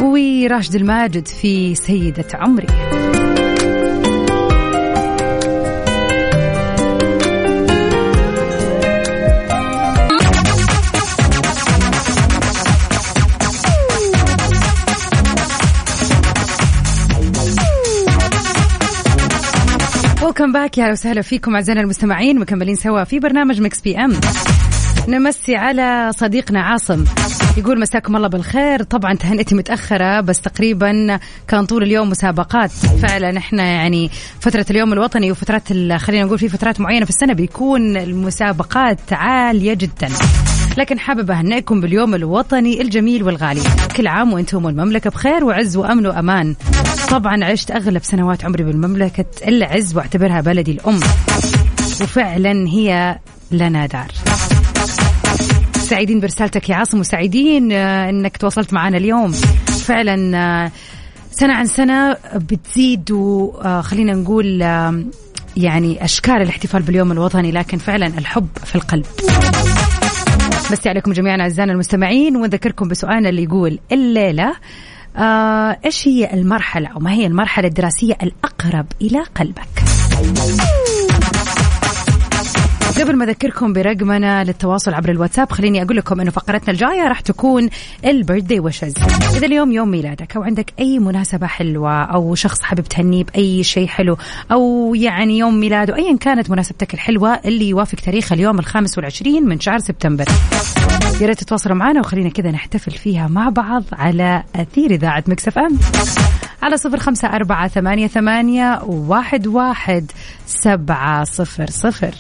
وراشد 0.03 0.75
الماجد 0.75 1.29
في 1.29 1.75
سيدة 1.75 2.27
عمري. 2.35 2.67
back 20.53 20.79
يا 20.79 20.83
هلا 20.83 20.93
وسهلا 20.93 21.23
فيكم 21.23 21.55
أعزائنا 21.55 21.81
المستمعين. 21.81 22.39
مكملين 22.39 22.77
سوا 22.77 23.05
في 23.05 23.19
برنامج 23.19 23.61
Mix 23.61 23.81
PM. 23.81 24.13
نمسي 25.09 25.57
على 25.57 26.11
صديقنا 26.17 26.61
عاصم. 26.61 27.05
يقول 27.57 27.81
مساكم 27.81 28.17
الله 28.17 28.29
بالخير. 28.29 28.83
طبعا 28.83 29.15
تهنئتي 29.15 29.55
متأخرة 29.55 30.21
بس 30.21 30.41
تقريبا 30.41 31.19
كان 31.49 31.67
طول 31.67 31.83
اليوم 31.83 32.11
مسابقات. 32.11 32.71
فعلا 32.71 33.39
إحنا 33.39 33.63
يعني 33.63 34.11
فترة 34.41 34.67
اليوم 34.71 34.93
الوطني 34.93 35.33
وفترات 35.33 35.69
خلينا 35.97 36.25
نقول 36.25 36.39
في 36.39 36.49
فترات 36.49 36.81
معينة 36.81 37.05
في 37.05 37.11
السنة 37.11 37.33
بيكون 37.33 37.97
المسابقات 37.97 39.13
عالية 39.13 39.75
جدا. 39.75 40.09
لكن 40.79 40.99
حابب 40.99 41.31
أهنئكم 41.31 41.81
باليوم 41.81 42.15
الوطني 42.15 42.83
الجميل 42.83 43.23
والغالي. 43.23 43.63
كل 43.97 44.07
عام 44.07 44.33
وأنتم 44.33 44.65
والمملكة 44.65 45.11
بخير 45.11 45.45
وعز 45.45 45.77
وأمن 45.77 46.07
وأمان. 46.07 46.55
طبعا 47.13 47.45
عشت 47.45 47.71
أغلب 47.71 48.03
سنوات 48.03 48.45
عمري 48.45 48.65
بالمملكة 48.65 49.25
العز 49.49 49.97
وأعتبرها 49.97 50.41
بلدي 50.41 50.71
الأم. 50.73 51.01
وفعلا 52.01 52.69
هي 52.69 53.19
لنا 53.51 53.87
دار. 53.87 54.07
سعيدين 55.75 56.21
برسالتك 56.21 56.69
يا 56.69 56.75
عاصم 56.75 57.01
وسعيدين 57.01 57.73
آه، 57.73 58.11
إنك 58.11 58.37
تواصلت 58.37 58.73
معنا 58.73 58.97
اليوم. 58.97 59.33
فعلا 59.87 60.37
آه، 60.37 60.73
سنة 61.31 61.55
عن 61.55 61.67
سنة 61.67 62.17
بتزيد 62.35 63.11
وخلينا 63.11 64.13
نقول 64.13 64.61
يعني 65.57 66.05
أشكال 66.05 66.43
الاحتفال 66.43 66.83
باليوم 66.83 67.13
الوطني 67.13 67.53
لكن 67.53 67.79
فعلا 67.79 68.07
الحب 68.07 68.49
في 68.65 68.75
القلب. 68.75 69.07
مسي 70.71 70.89
عليكم 70.89 71.13
جميعا 71.13 71.41
أعزائنا 71.41 71.73
المستمعين 71.73 72.37
ونذكركم 72.37 72.89
بسؤالنا 72.89 73.29
اللي 73.29 73.43
يقول 73.43 73.79
الليلة 73.93 74.55
آه 75.17 75.79
إيش 75.85 76.09
هي 76.09 76.33
المرحلة 76.33 76.89
أو 76.89 77.01
ما 77.01 77.13
هي 77.13 77.27
المرحلة 77.27 77.69
الدراسية 77.69 78.17
الأقرب 78.23 78.87
إلى 79.03 79.23
قلبك؟ 79.23 79.83
قبل 83.01 83.17
ما 83.17 83.25
أذكركم 83.25 83.73
برقمنا 83.73 84.45
للتواصل 84.45 84.95
عبر 84.95 85.11
الواتساب 85.11 85.53
خليني 85.53 85.83
أقول 85.83 85.97
لكم 85.97 86.21
إنه 86.21 86.31
فقرتنا 86.31 86.71
الجاية 86.71 87.09
راح 87.09 87.21
تكون 87.21 87.69
البيرثدي 88.05 88.61
ويشز 88.61 88.95
إذا 89.37 89.47
اليوم 89.47 89.73
يوم 89.73 89.91
ميلادك 89.91 90.37
أو 90.37 90.43
عندك 90.43 90.73
أي 90.79 90.99
مناسبة 90.99 91.47
حلوة 91.47 92.03
أو 92.03 92.35
شخص 92.35 92.63
حابب 92.63 92.85
تهنيه 92.85 93.25
بأي 93.25 93.63
شيء 93.65 93.87
حلو 93.87 94.17
أو 94.53 94.95
يعني 94.95 95.39
يوم 95.39 95.61
ميلاده 95.61 95.97
ايا 95.97 96.17
كانت 96.17 96.51
مناسبتك 96.51 96.95
الحلوة 96.95 97.41
اللي 97.45 97.69
يوافق 97.69 97.99
تاريخ 97.99 98.33
اليوم 98.33 98.59
الخامس 98.59 98.99
والعشرين 98.99 99.45
من 99.45 99.61
شهر 99.61 99.79
سبتمبر. 99.79 100.25
يا 101.23 101.27
ريت 101.27 101.41
تتواصلوا 101.41 101.77
معنا 101.77 102.01
وخلينا 102.01 102.29
كذا 102.29 102.51
نحتفل 102.51 102.91
فيها 102.91 103.29
مع 103.29 103.49
بعض 103.49 103.85
على 103.93 104.43
أثير 104.57 104.91
إذاعة 104.91 105.25
مكسف 105.27 105.59
إم. 105.59 105.79
على 106.63 106.77
صفر 106.77 106.99
خمسة 106.99 107.29
أربعة 107.29 107.69
ثمانية 107.69 108.07
ثمانية 108.07 108.81
واحد 108.83 109.47
واحد 109.47 110.13
سبعة 110.47 111.25
صفر 111.25 111.67
صفر. 111.71 112.15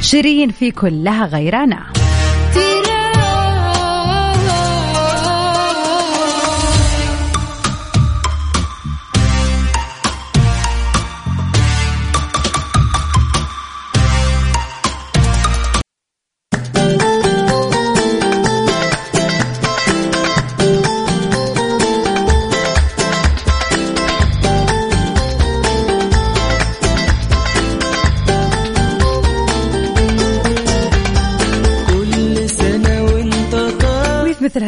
شيرين 0.00 0.50
في 0.50 0.70
كلها 0.70 1.26
غيرنا 1.26 2.01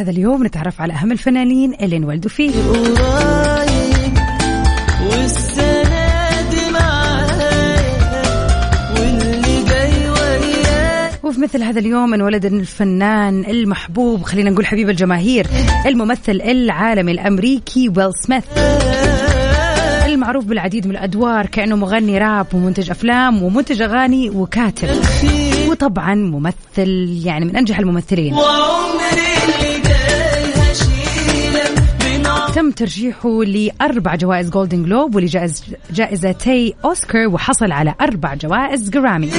هذا 0.04 0.10
اليوم 0.10 0.46
نتعرف 0.46 0.80
على 0.80 0.92
أهم 0.92 1.12
الفنانين 1.12 1.74
اللي 1.80 1.96
انولدوا 1.96 2.30
فيه. 2.30 2.50
وفي 11.22 11.40
مثل 11.40 11.62
هذا 11.62 11.78
اليوم 11.80 12.14
انولد 12.14 12.44
الفنان 12.44 13.44
المحبوب 13.44 14.22
خلينا 14.22 14.50
نقول 14.50 14.66
حبيب 14.66 14.90
الجماهير 14.90 15.46
الممثل 15.86 16.40
العالمي 16.44 17.12
الأمريكي 17.12 17.88
ويل 17.88 18.10
سميث. 18.14 18.44
المعروف 20.06 20.44
بالعديد 20.44 20.86
من 20.86 20.92
الأدوار 20.92 21.46
كأنه 21.46 21.76
مغني 21.76 22.18
راب 22.18 22.46
ومنتج 22.54 22.90
أفلام 22.90 23.42
ومنتج 23.42 23.82
أغاني 23.82 24.30
وكاتب. 24.30 24.88
وطبعا 25.68 26.14
ممثل 26.14 27.20
يعني 27.24 27.44
من 27.44 27.56
أنجح 27.56 27.78
الممثلين. 27.78 28.34
تم 32.54 32.70
ترشيحه 32.70 33.44
لأربع 33.44 34.14
جوائز 34.14 34.50
Golden 34.50 34.82
Globe 34.82 35.14
ولجائزتي 35.14 36.74
أوسكار 36.84 37.28
وحصل 37.28 37.72
على 37.72 37.94
أربع 38.00 38.34
جوائز 38.34 38.90
Grammy 38.90 39.30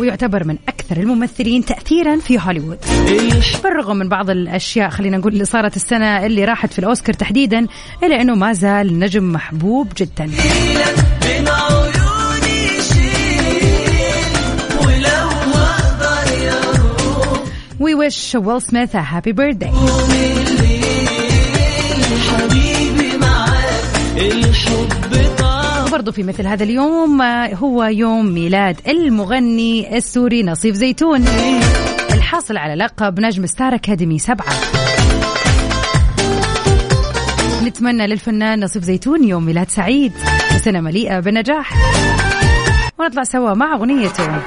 ويعتبر 0.00 0.44
من 0.44 0.58
أكثر 0.68 0.96
الممثلين 0.96 1.64
تأثيرا 1.64 2.16
في 2.16 2.38
هوليوود. 2.40 2.78
بالرغم 3.64 3.96
من 3.96 4.08
بعض 4.08 4.30
الأشياء 4.30 4.90
خلينا 4.90 5.16
نقول 5.16 5.32
اللي 5.32 5.44
صارت 5.44 5.76
السنة 5.76 6.26
اللي 6.26 6.44
راحت 6.44 6.72
في 6.72 6.78
الأوسكار 6.78 7.14
تحديدا 7.14 7.66
إلا 8.02 8.20
أنه 8.20 8.34
ما 8.34 8.52
زال 8.52 8.98
نجم 8.98 9.32
محبوب 9.32 9.92
جدا. 9.96 10.30
We 17.78 17.92
wish 17.94 18.34
Will 18.34 18.60
Smith 18.60 18.94
a 18.94 19.02
happy 19.02 19.32
birthday. 19.32 20.43
وبرضه 25.94 26.12
في 26.12 26.22
مثل 26.22 26.46
هذا 26.46 26.64
اليوم 26.64 27.22
آه، 27.22 27.54
هو 27.54 27.84
يوم 27.84 28.26
ميلاد 28.26 28.76
المغني 28.88 29.96
السوري 29.96 30.42
نصيف 30.42 30.74
زيتون. 30.74 31.24
الحاصل 32.12 32.56
على 32.56 32.74
لقب 32.74 33.20
نجم 33.20 33.46
ستار 33.46 33.74
أكاديمي 33.74 34.18
سبعة. 34.18 34.54
نتمنى 37.64 38.06
للفنان 38.06 38.64
نصيف 38.64 38.84
زيتون 38.84 39.24
يوم 39.24 39.44
ميلاد 39.46 39.70
سعيد. 39.70 40.12
وسنة 40.54 40.80
مليئة 40.80 41.20
بالنجاح. 41.20 41.72
ونطلع 42.98 43.24
سوا 43.24 43.54
مع 43.54 43.74
أغنيته. 43.74 44.42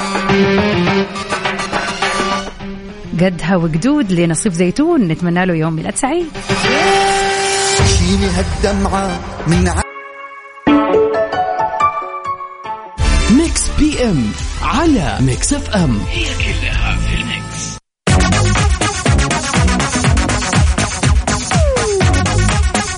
قدها 3.20 3.56
وقدود 3.56 4.12
لنصيف 4.12 4.54
زيتون. 4.54 5.02
نتمنى 5.02 5.46
له 5.46 5.54
يوم 5.54 5.74
ميلاد 5.74 5.96
سعيد. 5.96 6.28
شيلي 7.98 8.28
هالدمعة 8.28 9.20
من 9.48 9.87
PM 13.80 14.32
على 14.62 15.18
Mix 15.22 15.54
FM 15.54 16.00
هي 16.10 16.26
كلها 16.26 16.98
في 16.98 17.13
ال 17.15 17.28
mix. 17.28 17.78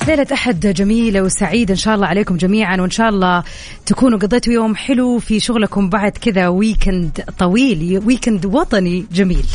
ليلة 0.07 0.27
أحد 0.33 0.59
جميلة 0.59 1.21
وسعيدة 1.21 1.71
إن 1.71 1.77
شاء 1.77 1.95
الله 1.95 2.07
عليكم 2.07 2.37
جميعا 2.37 2.81
وإن 2.81 2.89
شاء 2.89 3.09
الله 3.09 3.43
تكونوا 3.85 4.19
قضيتوا 4.19 4.53
يوم 4.53 4.75
حلو 4.75 5.19
في 5.19 5.39
شغلكم 5.39 5.89
بعد 5.89 6.11
كذا 6.11 6.47
weekend 6.47 7.23
طويل 7.39 8.01
weekend 8.05 8.45
وطني 8.45 9.05
جميل. 9.11 9.45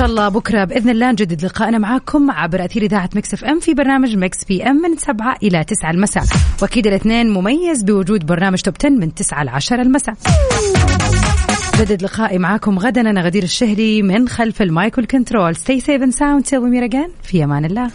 شاء 0.00 0.08
الله 0.08 0.28
بكرة 0.28 0.64
بإذن 0.64 0.90
الله 0.90 1.12
نجدد 1.12 1.44
لقائنا 1.44 1.78
معاكم 1.78 2.30
عبر 2.30 2.64
أثير 2.64 2.82
إذاعة 2.82 3.10
Mix 3.14 3.34
FM 3.34 3.60
في 3.60 3.74
برنامج 3.74 4.16
Mix 4.16 4.44
PM 4.44 4.76
من 4.76 4.96
7 4.96 5.36
إلى 5.42 5.64
9 5.64 5.90
المساء. 5.90 6.24
وأكيد 6.62 6.86
الاثنين 6.86 7.30
مميز 7.30 7.82
بوجود 7.82 8.26
برنامج 8.26 8.60
Top 8.60 8.74
10 8.80 8.90
من 8.90 9.14
9 9.14 9.44
ل 9.44 9.48
10 9.48 9.82
المساء. 9.82 10.14
جدد 11.80 12.02
لقائي 12.02 12.38
معاكم 12.38 12.78
غدا. 12.78 13.00
أنا 13.00 13.20
غدير 13.20 13.42
الشهري 13.42 14.02
من 14.02 14.28
خلف 14.28 14.62
ال 14.62 14.71
mic 14.71 14.98
وال 14.98 15.10
control. 15.10 15.56
Stay 15.56 15.80
safe 15.80 16.02
and 16.02 16.14
sound. 16.14 16.50
Till 16.50 16.60
we 16.60 16.70
meet 16.70 16.92
again. 16.92 17.10
في 17.22 17.44
أمان 17.44 17.64
الله. 17.64 17.90